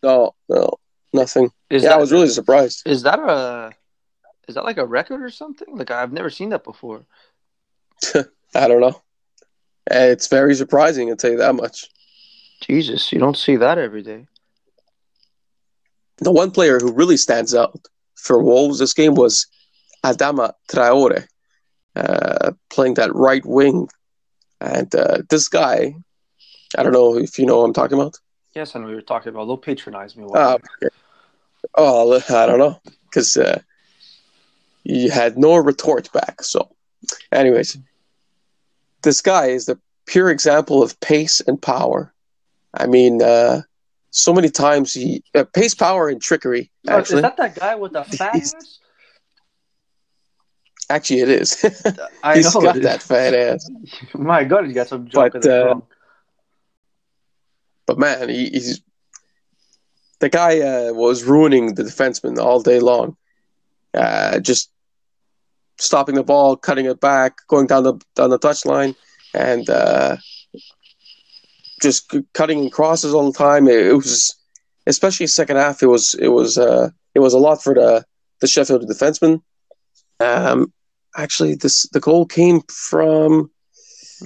[0.02, 0.74] No, no.
[1.12, 1.50] nothing.
[1.70, 2.82] Is yeah, that, I was really surprised.
[2.86, 3.72] Is that a
[4.48, 5.76] is that like a record or something?
[5.76, 7.04] Like I've never seen that before.
[8.54, 9.00] I don't know.
[9.90, 11.88] It's very surprising, I'll tell you that much.
[12.60, 14.26] Jesus, you don't see that every day.
[16.18, 17.78] The one player who really stands out
[18.14, 19.46] for Wolves this game was
[20.04, 21.26] Adama Traore,
[21.96, 23.88] uh, playing that right wing.
[24.60, 25.96] And uh, this guy,
[26.76, 28.18] I don't know if you know what I'm talking about.
[28.54, 29.46] Yes, and we were talking about.
[29.46, 30.24] Don't patronize me.
[30.32, 30.94] Uh, okay.
[31.76, 33.60] Oh, I don't know, because uh,
[34.84, 36.42] you had no retort back.
[36.42, 36.70] So,
[37.32, 37.78] anyways,
[39.02, 42.12] this guy is the pure example of pace and power.
[42.74, 43.62] I mean, uh,
[44.10, 46.70] so many times he uh, pace, power, and trickery.
[46.86, 48.78] Actually, is that that guy with the fat ass?
[50.90, 51.64] Actually, it is.
[52.22, 53.68] I He's know got that fat ass.
[54.14, 55.80] My God, he got some junk But, in the uh.
[57.86, 58.80] But man, he, he's
[60.20, 63.16] the guy uh, was ruining the defenseman all day long.
[63.92, 64.70] Uh, just
[65.78, 68.94] stopping the ball, cutting it back, going down the down the touchline,
[69.34, 70.16] and uh,
[71.82, 73.68] just cutting in crosses all the time.
[73.68, 74.34] It, it was,
[74.86, 75.82] especially second half.
[75.82, 78.04] It was it was uh, it was a lot for the
[78.40, 79.42] the Sheffield defenseman.
[80.20, 80.72] Um,
[81.16, 83.50] actually, this the goal came from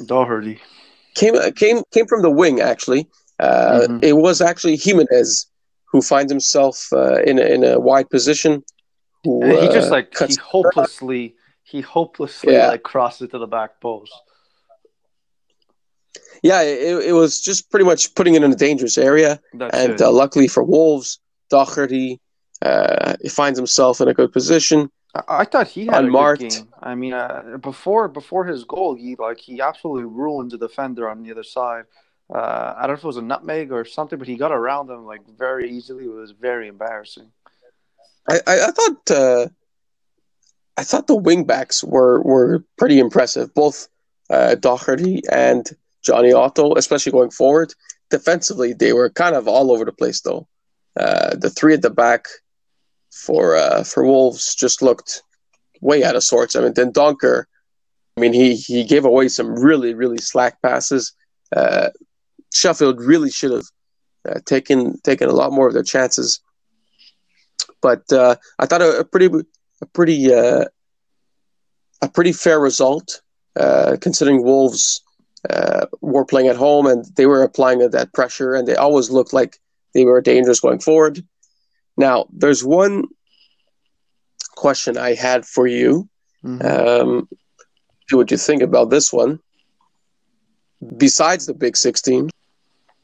[0.06, 0.60] Doherty.
[1.14, 2.60] came came came from the wing.
[2.60, 3.08] Actually,
[3.40, 4.02] uh, Mhm.
[4.02, 5.46] it was actually Jimenez
[5.90, 8.62] who finds himself uh, in a, in a wide position.
[9.24, 12.68] Who he just uh, like cuts he hopelessly he hopelessly Yeah.
[12.68, 14.12] like crossed it to the back post.
[16.42, 19.40] yeah, it, it was just pretty much putting it in a dangerous area.
[19.54, 21.18] That's and uh, luckily for Wolves,
[21.50, 22.20] Doherty
[22.62, 24.90] uh, he finds himself in a good position.
[25.14, 26.42] I, I thought he had unmarked.
[26.42, 26.68] a good game.
[26.80, 31.22] I mean, uh, before before his goal, he like he absolutely ruined the defender on
[31.22, 31.84] the other side.
[32.32, 34.88] Uh, I don't know if it was a nutmeg or something, but he got around
[34.88, 36.04] them like very easily.
[36.04, 37.30] It was very embarrassing.
[38.28, 39.48] I, I, I thought uh,
[40.76, 43.88] I thought the wingbacks were were pretty impressive, both
[44.30, 45.68] uh, Doherty and
[46.02, 47.74] Jonny Otto, especially going forward.
[48.10, 50.46] Defensively, they were kind of all over the place, though.
[50.98, 52.26] Uh, the three at the back
[53.10, 55.22] for uh, for Wolves just looked
[55.80, 56.56] way out of sorts.
[56.56, 57.44] I mean, Dendoncker,
[58.16, 61.14] I mean, he he gave away some really really slack passes.
[61.54, 61.88] Uh,
[62.52, 63.66] Sheffield really should have
[64.28, 66.40] uh, taken taken a lot more of their chances
[67.80, 69.30] but uh, I thought a, a pretty
[69.80, 70.64] a pretty uh,
[72.02, 73.22] a pretty fair result
[73.56, 75.02] uh, considering Wolves
[75.48, 79.32] uh, were playing at home and they were applying that pressure and they always looked
[79.32, 79.58] like
[79.94, 81.24] they were dangerous going forward.
[81.96, 83.04] Now, there's one
[84.56, 86.08] question I had for you.
[86.44, 86.64] Mhm.
[86.64, 87.28] Um,
[88.12, 89.38] what you think about this one.
[90.96, 92.30] Besides the Big 16,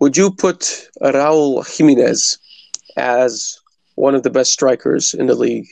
[0.05, 0.61] would you put
[1.01, 2.39] Raul Jimenez
[2.95, 3.59] as
[3.95, 5.67] one of the best strikers in the league?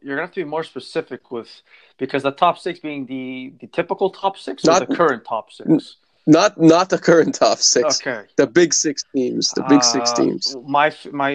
[0.00, 1.50] You're gonna have to be more specific with
[1.98, 5.46] because the top six being the the typical top six or Not- the current top
[5.50, 5.96] six.
[6.36, 7.86] Not not the current top six.
[8.00, 8.20] Okay.
[8.36, 9.50] The big six teams.
[9.58, 10.44] The big six Uh, teams.
[10.78, 10.88] My
[11.24, 11.32] my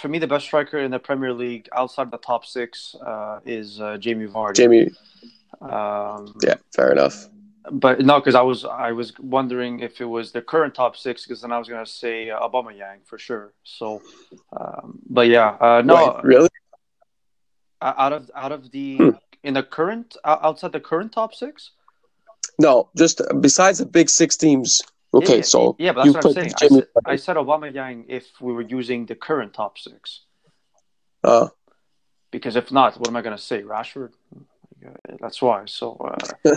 [0.00, 3.80] for me the best striker in the Premier League outside the top six uh, is
[3.80, 4.54] uh, Jamie Vardy.
[4.60, 4.86] Jamie.
[5.60, 7.16] Um, Yeah, fair enough.
[7.70, 11.26] But no, because I was I was wondering if it was the current top six,
[11.26, 13.52] because then I was gonna say uh, Aubameyang for sure.
[13.64, 14.02] So,
[14.58, 16.48] um, but yeah, uh, no, Wait, really?
[17.82, 19.10] uh, out of out of the Hmm.
[19.42, 21.72] in the current uh, outside the current top six.
[22.58, 24.80] No, just besides the big six teams.
[25.12, 26.54] Okay, yeah, so yeah, but you that's what I'm saying.
[26.60, 30.22] I said, I said Aubameyang if we were using the current top six,
[31.24, 31.48] uh,
[32.30, 33.62] because if not, what am I gonna say?
[33.62, 34.12] Rashford.
[35.20, 35.64] That's why.
[35.66, 36.56] So, uh,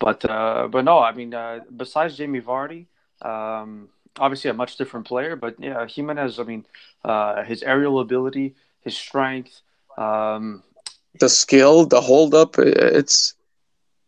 [0.00, 2.86] but uh, but no, I mean, uh, besides Jamie Vardy,
[3.22, 6.40] um, obviously a much different player, but yeah, Jimenez.
[6.40, 6.66] I mean,
[7.04, 9.60] uh, his aerial ability, his strength.
[9.98, 10.62] Um,
[11.20, 13.34] the skill, the hold up, it's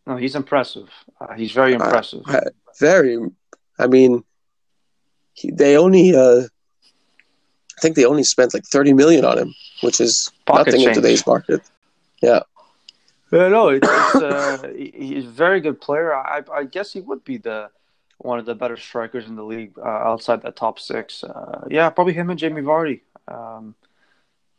[0.07, 0.89] no, he's impressive.
[1.21, 2.25] Uh, he's very impressive.
[2.81, 3.19] Very.
[3.79, 4.25] I mean,
[5.35, 6.17] he, they only.
[6.17, 6.43] Uh,
[7.77, 10.95] I think they only spent like thirty million on him, which is Pocket nothing in
[10.95, 11.61] today's market.
[12.23, 12.41] Yeah,
[13.33, 16.15] no, it's, it's uh, he's a very good player.
[16.15, 17.71] I, I guess he would be the
[18.19, 21.25] one of the better strikers in the league uh, outside that top six.
[21.25, 23.01] Uh, yeah, probably him and Jamie Vardy.
[23.27, 23.75] Um,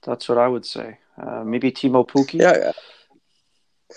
[0.02, 0.98] that's what I would say.
[1.18, 2.40] Uh, maybe Teemu Pukki.
[2.42, 2.72] Yeah.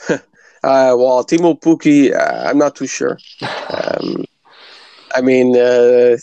[0.08, 0.16] yeah.
[0.62, 3.18] uh, well, Teemu Pukki, uh, I'm not too sure.
[3.40, 4.24] Um,
[5.14, 6.16] I mean, uh,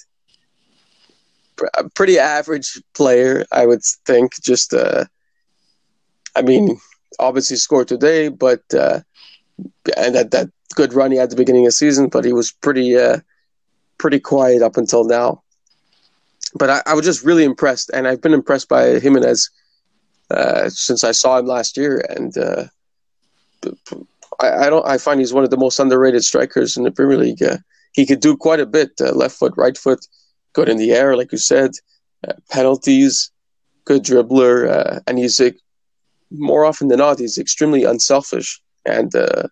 [1.78, 4.34] a pretty average player, I would think.
[4.42, 5.08] Just, I
[6.44, 6.80] mean,
[7.20, 9.02] obviously scored today, but uh,
[9.98, 12.34] and that that good run he had at the beginning of the season, but he
[12.34, 13.20] was pretty uh,
[13.98, 15.42] pretty quiet up until now.
[16.56, 19.50] but I, I, was just really impressed, and I've been impressed by Jimenez
[20.32, 22.66] uh, since I saw him last year, and uh,
[24.40, 24.86] I, I, don't.
[24.86, 27.42] I find he's one of the most underrated strikers in the Premier League.
[27.42, 27.58] Uh,
[27.94, 30.06] he could do quite a bit: uh, left foot, right foot,
[30.54, 31.72] good in the air, like you said,
[32.28, 33.32] uh, penalties,
[33.86, 35.38] good dribbler, and he's
[36.34, 39.50] more often than not he's extremely unselfish and a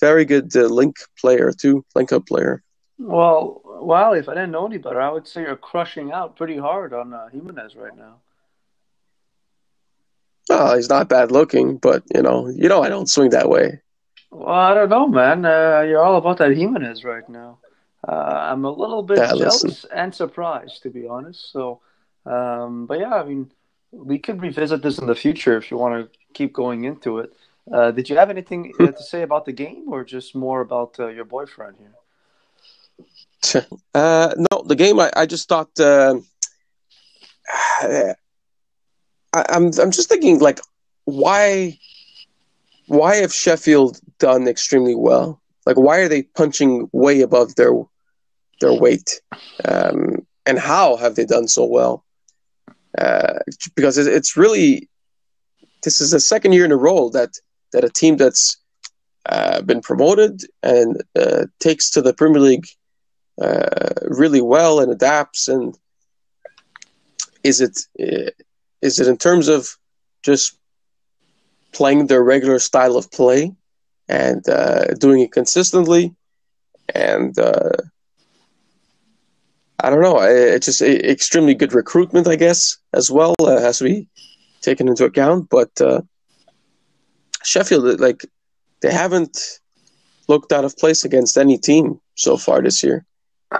[0.00, 2.62] very good link player too, link up player.
[2.98, 6.58] Well, well, if I didn't know any better, I would say you're crushing out pretty
[6.58, 8.16] hard on uh, Jimenez right now.
[10.50, 13.80] Oh, he's not bad looking, but you know, you know, I don't swing that way.
[14.30, 15.44] Well, I don't know, man.
[15.44, 17.58] Uh, you're all about that Jimenez right now.
[18.06, 19.90] Uh, I'm a little bit yeah, jealous listen.
[19.92, 21.52] and surprised, to be honest.
[21.52, 21.80] So,
[22.26, 23.50] um, but yeah, I mean,
[23.92, 27.32] we could revisit this in the future if you want to keep going into it.
[27.72, 30.98] Uh, did you have anything uh, to say about the game, or just more about
[30.98, 31.94] uh, your boyfriend here?
[33.94, 35.00] Uh, no, the game.
[35.00, 35.70] I, I just thought.
[35.80, 36.20] Uh,
[37.82, 38.14] I,
[39.32, 40.60] I'm I'm just thinking like,
[41.04, 41.78] why,
[42.86, 45.40] why have Sheffield done extremely well?
[45.66, 47.72] Like, why are they punching way above their
[48.60, 49.20] their weight?
[49.64, 52.04] Um, and how have they done so well?
[52.98, 53.38] Uh,
[53.76, 54.88] because it's really
[55.82, 57.30] this is the second year in a row that
[57.72, 58.56] that a team that's
[59.26, 62.66] uh, been promoted and uh, takes to the Premier League
[63.40, 65.78] uh, really well and adapts and
[67.44, 68.30] is it uh,
[68.82, 69.68] it in terms of
[70.22, 70.58] just
[71.72, 73.52] playing their regular style of play
[74.08, 74.42] and
[74.98, 76.12] doing it consistently
[76.92, 77.36] and
[79.82, 83.84] I don't know it's just extremely good recruitment I guess as well uh, has to
[83.84, 84.08] be
[84.60, 86.02] taken into account but uh,
[87.42, 88.24] Sheffield like
[88.82, 89.60] they haven't
[90.28, 93.04] looked out of place against any team so far this year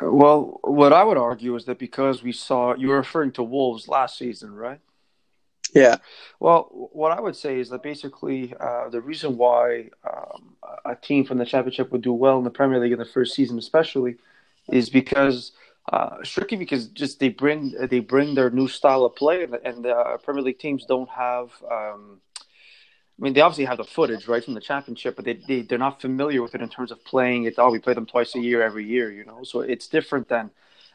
[0.03, 3.89] well, what I would argue is that because we saw you were referring to Wolves
[3.89, 4.79] last season, right?
[5.75, 5.97] Yeah.
[6.39, 11.25] Well, what I would say is that basically uh, the reason why um, a team
[11.25, 14.17] from the championship would do well in the Premier League in the first season, especially,
[14.71, 15.53] is because
[15.91, 19.85] uh, strictly because just they bring they bring their new style of play, and, and
[19.85, 21.51] the uh, Premier League teams don't have.
[21.71, 25.63] Um, I mean, they obviously have the footage right from the championship, but they, they
[25.63, 27.55] they're not familiar with it in terms of playing it.
[27.59, 29.43] Oh, we play them twice a year, every year, you know.
[29.43, 30.51] So it's different than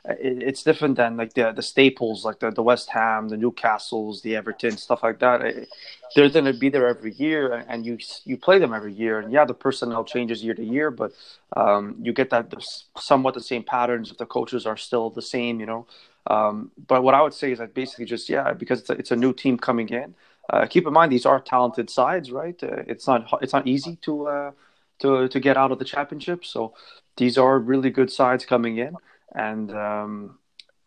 [0.09, 4.35] it's different than like the the staples, like the, the West Ham, the Newcastles, the
[4.35, 5.67] Everton, stuff like that.
[6.15, 9.19] They're going to be there every year, and you you play them every year.
[9.19, 11.11] And yeah, the personnel changes year to year, but
[11.55, 12.53] um, you get that
[12.97, 15.87] somewhat the same patterns if the coaches are still the same, you know.
[16.27, 19.11] Um, but what I would say is that basically just yeah, because it's a, it's
[19.11, 20.15] a new team coming in.
[20.49, 22.61] Uh, keep in mind these are talented sides, right?
[22.63, 24.51] Uh, it's not it's not easy to uh,
[24.99, 26.45] to to get out of the championship.
[26.45, 26.73] So
[27.17, 28.95] these are really good sides coming in,
[29.33, 30.37] and um,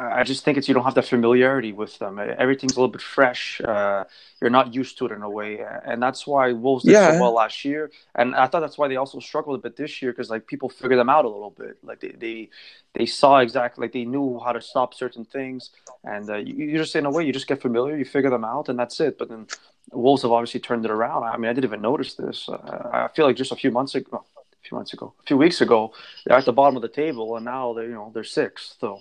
[0.00, 2.20] I just think it's you don't have the familiarity with them.
[2.20, 3.60] Everything's a little bit fresh.
[3.60, 4.04] Uh,
[4.40, 7.14] you're not used to it in a way, and that's why Wolves did yeah.
[7.14, 7.90] so well last year.
[8.14, 10.68] And I thought that's why they also struggled a bit this year because like people
[10.68, 11.78] figured them out a little bit.
[11.82, 12.48] Like they they,
[12.94, 15.70] they saw exactly like they knew how to stop certain things,
[16.04, 18.44] and uh, you, you, just in a way you just get familiar, you figure them
[18.44, 19.18] out, and that's it.
[19.18, 19.48] But then
[19.90, 21.24] Wolves have obviously turned it around.
[21.24, 22.48] I mean, I didn't even notice this.
[22.48, 24.24] Uh, I feel like just a few months ago.
[24.68, 25.92] Few months ago, a few weeks ago,
[26.24, 28.76] they're at the bottom of the table, and now they're you know they're sixth.
[28.80, 29.00] So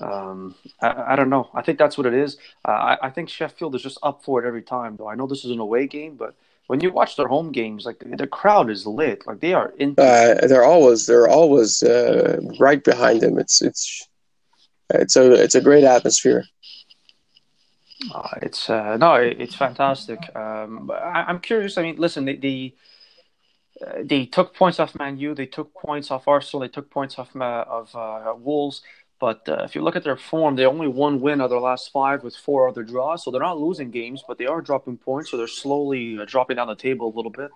[0.00, 1.48] um, I, I, don't know.
[1.54, 2.36] I think that's what it is.
[2.66, 5.08] Uh, I, I, think Sheffield is just up for it every time, though.
[5.08, 6.34] I know this is an away game, but
[6.66, 9.26] when you watch their home games, like the crowd is lit.
[9.26, 9.94] Like they are in.
[9.96, 13.38] Uh, they're always they're always uh, right behind them.
[13.38, 14.08] It's it's
[14.90, 16.44] it's a it's a great atmosphere.
[18.14, 20.18] Uh, it's uh, no, it's fantastic.
[20.36, 21.78] Um, I, am curious.
[21.78, 22.74] I mean, listen, the, they
[23.84, 25.34] uh, they took points off Man U.
[25.34, 26.60] They took points off Arsenal.
[26.60, 28.82] They took points off uh, of Wolves.
[29.18, 31.60] But uh, if you look at their form, they only won one win of their
[31.60, 33.24] last five with four other draws.
[33.24, 35.30] So they're not losing games, but they are dropping points.
[35.30, 37.50] So they're slowly uh, dropping down the table a little bit.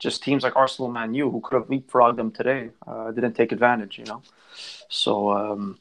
[0.00, 3.52] Just teams like Arsenal, Man U, who could have leapfrogged them today, uh, didn't take
[3.52, 3.96] advantage.
[3.96, 4.22] You know,
[4.88, 5.78] so um,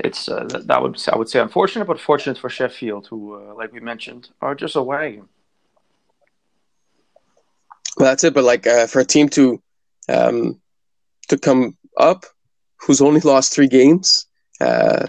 [0.00, 3.72] it's uh, that, would I would say unfortunate, but fortunate for Sheffield, who, uh, like
[3.72, 5.22] we mentioned, are just away.
[7.96, 8.34] Well, that's it.
[8.34, 9.62] But like uh, for a team to
[10.08, 10.60] um,
[11.28, 12.26] to come up,
[12.76, 14.26] who's only lost three games
[14.60, 15.06] uh,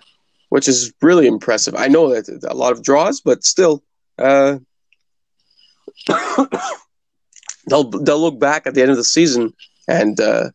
[0.50, 1.76] which is really impressive.
[1.76, 3.84] I know that a lot of draws, but still,
[4.18, 4.58] uh,
[7.68, 9.54] they'll they'll look back at the end of the season
[9.88, 10.50] and uh,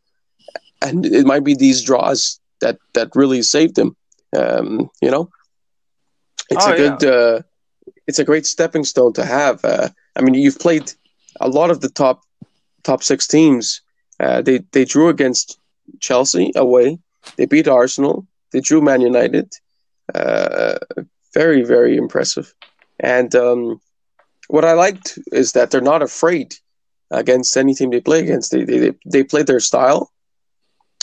[0.82, 3.96] and it might be these draws that that really saved them.
[4.36, 5.28] Um, you know,
[6.50, 7.10] it's oh, a good, yeah.
[7.10, 7.40] uh,
[8.06, 9.64] it's a great stepping stone to have.
[9.64, 10.92] Uh, I mean, you've played
[11.40, 12.22] a lot of the top
[12.82, 13.82] top six teams.
[14.18, 15.58] Uh, they they drew against
[16.00, 16.98] Chelsea away.
[17.36, 18.26] They beat Arsenal.
[18.52, 19.52] They drew Man United.
[20.14, 20.78] Uh,
[21.34, 22.52] very very impressive.
[22.98, 23.80] And um,
[24.48, 26.54] what I liked is that they're not afraid
[27.10, 28.50] against any team they play against.
[28.50, 30.10] They they they play their style,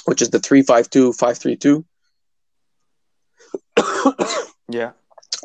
[0.06, 1.86] which is the three five two five three two.
[4.70, 4.92] Yeah.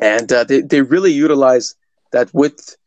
[0.01, 1.75] And uh, they they really utilize
[2.11, 2.77] that width.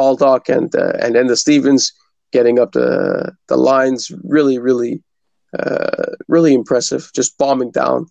[0.00, 1.92] Baldock and uh, and the Stevens
[2.32, 5.02] getting up the the lines really really
[5.58, 8.06] uh, really impressive just bombing down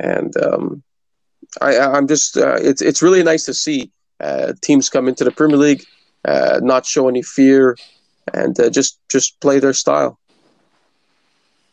[0.00, 0.82] and um,
[1.60, 3.78] I I'm just uh, it's it's really nice to see
[4.26, 5.84] uh, teams come into the Premier League
[6.24, 7.76] uh, not show any fear
[8.32, 10.18] and uh, just just play their style.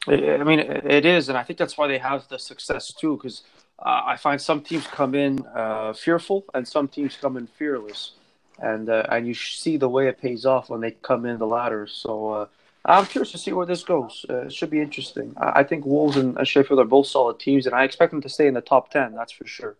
[0.08, 0.60] I mean,
[1.00, 3.14] it is, and I think that's why they have the success too.
[3.18, 3.44] Because
[3.80, 8.14] uh, I find some teams come in uh, fearful, and some teams come in fearless,
[8.62, 11.48] and uh, and you see the way it pays off when they come in the
[11.48, 11.88] latter.
[11.88, 12.46] So uh,
[12.86, 14.26] I'm curious to see where this goes.
[14.30, 15.34] Uh, it should be interesting.
[15.38, 18.30] I, I think Wolves and Sheffield are both solid teams, and I expect them to
[18.30, 19.14] stay in the top ten.
[19.14, 19.76] That's for sure.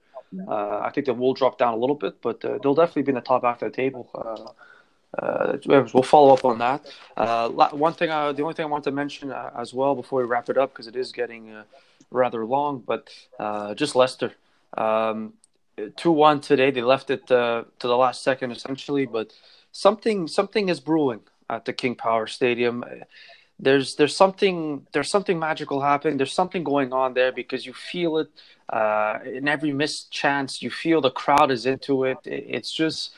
[0.48, 3.16] Uh, I think they will drop down a little bit, but they'll definitely be in
[3.16, 4.10] the top half of the table.
[5.18, 6.86] Uh, we'll follow up on that.
[7.18, 10.22] Uh, one thing, uh, the only thing I want to mention uh, as well before
[10.22, 11.64] we wrap it up, because it is getting uh,
[12.12, 13.10] rather long, but
[13.40, 14.34] uh, just Leicester.
[14.78, 15.34] Um,
[15.96, 16.72] 2 1 today.
[16.72, 19.34] They left it to the last second, essentially, but
[19.72, 22.84] something something is brewing at the King Power Stadium.
[23.60, 26.18] There's there's something there's something magical happening.
[26.18, 28.30] There's something going on there because you feel it
[29.26, 30.62] in every missed chance.
[30.62, 32.18] You feel the crowd is into it.
[32.26, 33.14] It's just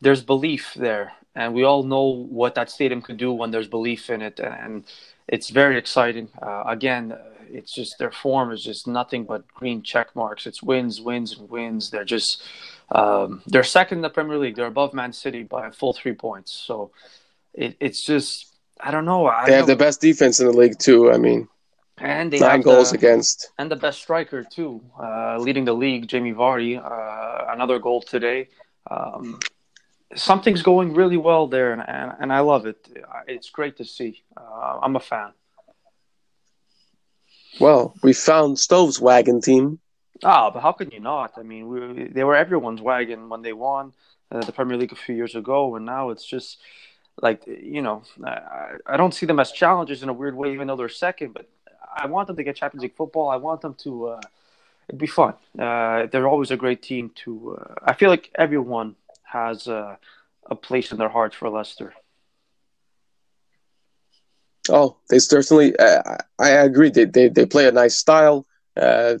[0.00, 4.10] there's belief there and we all know what that stadium could do when there's belief
[4.10, 4.84] in it, and
[5.28, 6.28] it's very exciting.
[6.42, 7.16] Uh, again,
[7.52, 10.46] it's just their form is just nothing but green check marks.
[10.46, 11.90] It's wins, wins, and wins.
[11.90, 12.42] They're just
[12.90, 14.56] um, they're second in the Premier League.
[14.56, 16.52] They're above Man City by a full three points.
[16.52, 16.90] So
[17.54, 19.26] it, it's just I don't know.
[19.26, 19.74] I they have know.
[19.74, 21.12] the best defense in the league too.
[21.12, 21.48] I mean,
[21.98, 26.08] and they nine goals the, against, and the best striker too, uh, leading the league.
[26.08, 28.48] Jamie Vardy, uh, another goal today.
[28.90, 29.38] Um,
[30.14, 32.88] something's going really well there, and, and, and I love it.
[33.28, 34.22] It's great to see.
[34.36, 35.32] Uh, I'm a fan.
[37.58, 39.80] Well, we found Stove's wagon team.
[40.22, 41.32] Oh, but how can you not?
[41.36, 43.92] I mean, we, they were everyone's wagon when they won
[44.30, 46.58] uh, the Premier League a few years ago, and now it's just
[47.20, 50.66] like you know, I, I don't see them as challengers in a weird way, even
[50.68, 51.34] though they're second.
[51.34, 51.48] But
[51.96, 53.28] I want them to get Champions League football.
[53.30, 54.08] I want them to.
[54.08, 54.20] Uh,
[54.88, 55.34] it'd be fun.
[55.58, 57.58] Uh, they're always a great team to.
[57.60, 59.98] Uh, I feel like everyone has a,
[60.46, 61.94] a place in their hearts for Leicester.
[64.68, 65.76] Oh, they certainly.
[65.76, 66.90] Uh, I agree.
[66.90, 68.46] They, they they play a nice style.
[68.76, 69.16] Uh,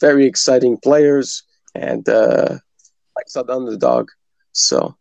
[0.00, 1.42] very exciting players,
[1.74, 2.58] and uh,
[3.16, 4.08] like an underdog.
[4.52, 4.96] So.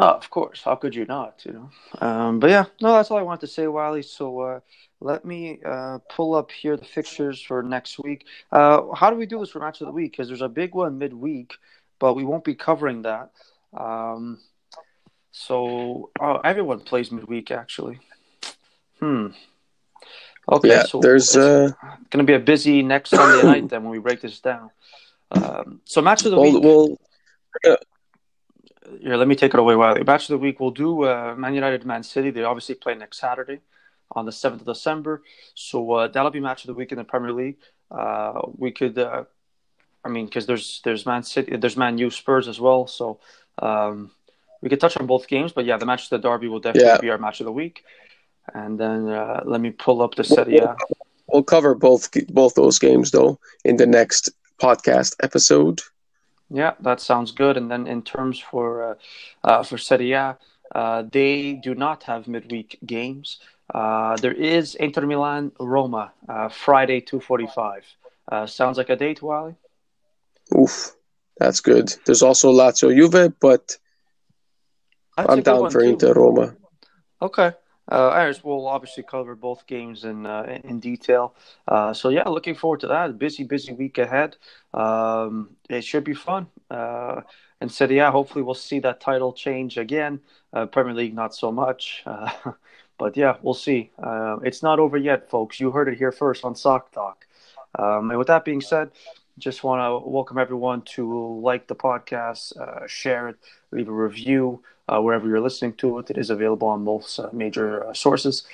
[0.00, 0.62] Oh, of course.
[0.62, 1.42] How could you not?
[1.44, 2.06] You know.
[2.06, 4.02] Um, but yeah, no, that's all I wanted to say, Wiley.
[4.02, 4.60] So uh,
[5.00, 8.26] let me uh, pull up here the fixtures for next week.
[8.52, 10.12] Uh, how do we do this for match of the week?
[10.12, 11.54] Because there's a big one midweek
[11.98, 13.30] but we won't be covering that.
[13.76, 14.38] Um,
[15.32, 18.00] so oh, everyone plays midweek actually.
[19.00, 19.28] Hmm.
[20.50, 21.70] Okay, yeah, so there's uh...
[22.10, 24.70] going to be a busy next Sunday night then when we break this down.
[25.30, 26.62] Um, so match of the we'll, week.
[26.62, 27.00] We'll,
[27.64, 27.76] yeah.
[29.02, 30.02] Here, let me take it away, Wiley.
[30.02, 30.60] Match of the week.
[30.60, 32.30] We'll do uh, Man United, Man City.
[32.30, 33.60] They obviously play next Saturday
[34.12, 35.22] on the seventh of December.
[35.54, 37.58] So uh, that'll be match of the week in the Premier League.
[37.90, 39.24] Uh, we could uh,
[40.04, 42.86] I mean, because there's there's Man City, there's Man U, Spurs as well.
[42.86, 43.20] So
[43.60, 44.10] um,
[44.62, 46.88] we could touch on both games, but yeah, the match of the derby will definitely
[46.88, 47.00] yeah.
[47.00, 47.84] be our match of the week.
[48.54, 50.76] And then uh, let me pull up the Serie We'll,
[51.28, 55.80] we'll cover both both those games though in the next podcast episode.
[56.50, 57.56] Yeah, that sounds good.
[57.56, 58.94] And then in terms for uh,
[59.44, 60.38] uh, for Serie A,
[60.74, 63.38] uh, they do not have midweek games.
[63.74, 67.84] Uh, there is Inter Milan Roma uh, Friday two forty five.
[68.30, 69.54] Uh, sounds like a date, Wally.
[70.58, 70.92] Oof,
[71.38, 71.94] that's good.
[72.06, 73.76] There's also Lazio Juve, but
[75.16, 75.88] that's I'm down for too.
[75.88, 76.56] Inter Roma.
[77.20, 77.52] Okay.
[77.90, 81.34] Uh, Iris will obviously cover both games in uh, in detail.
[81.66, 83.18] Uh, so yeah, looking forward to that.
[83.18, 84.36] Busy, busy week ahead.
[84.74, 86.48] Um, it should be fun.
[86.70, 87.22] Uh,
[87.60, 90.20] and said, yeah, hopefully we'll see that title change again.
[90.52, 92.02] Uh, Premier League, not so much.
[92.06, 92.30] Uh,
[92.98, 93.90] but yeah, we'll see.
[94.02, 95.58] Uh, it's not over yet, folks.
[95.58, 97.26] You heard it here first on Sock Talk.
[97.78, 98.90] Um, and with that being said,
[99.38, 103.36] just want to welcome everyone to like the podcast, uh, share it,
[103.70, 106.10] leave a review uh, wherever you're listening to it.
[106.10, 108.44] It is available on most uh, major uh, sources.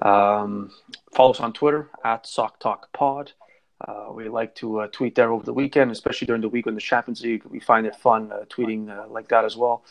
[0.00, 0.72] Um,
[1.12, 3.32] follow us on Twitter at Sock Talk Pod.
[3.80, 6.74] Uh, we like to uh, tweet there over the weekend, especially during the week when
[6.74, 7.44] the Champions League.
[7.44, 9.84] We find it fun tweeting like that as well.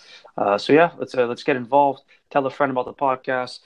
[0.57, 2.03] so yeah, let's let's get involved.
[2.29, 3.59] Tell a friend about the podcast.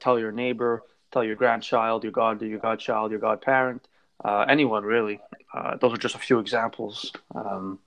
[0.00, 0.82] tell your neighbor.
[1.12, 3.86] Tell your grandchild, your god, your godchild, your godparent
[4.22, 5.20] uh, anyone really.
[5.52, 7.12] Uh, those are just a few examples.
[7.34, 7.78] Um,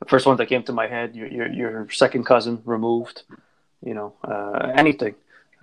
[0.00, 3.22] the first one that came to my head: your your, your second cousin removed.
[3.84, 5.14] You know, uh, anything,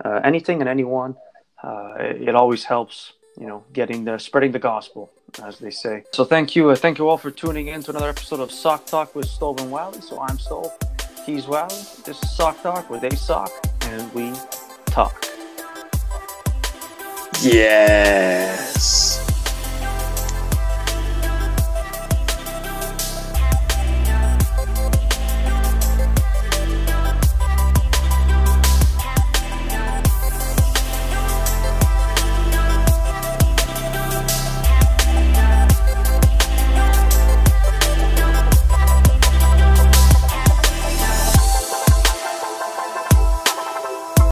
[0.04, 1.16] uh, anything, and anyone.
[1.62, 3.12] Uh, it, it, always helps.
[3.38, 5.10] You know, getting the spreading the gospel,
[5.42, 6.04] as they say.
[6.12, 8.86] So thank you, uh, thank you all for tuning in to another episode of Sock
[8.86, 10.00] Talk with Stove and Wally.
[10.00, 10.72] So I'm Stove,
[11.24, 11.68] he's Wally.
[12.04, 13.50] This is Sock Talk, where they sock
[13.82, 14.32] and we
[14.86, 15.24] talk.
[17.42, 19.19] Yes.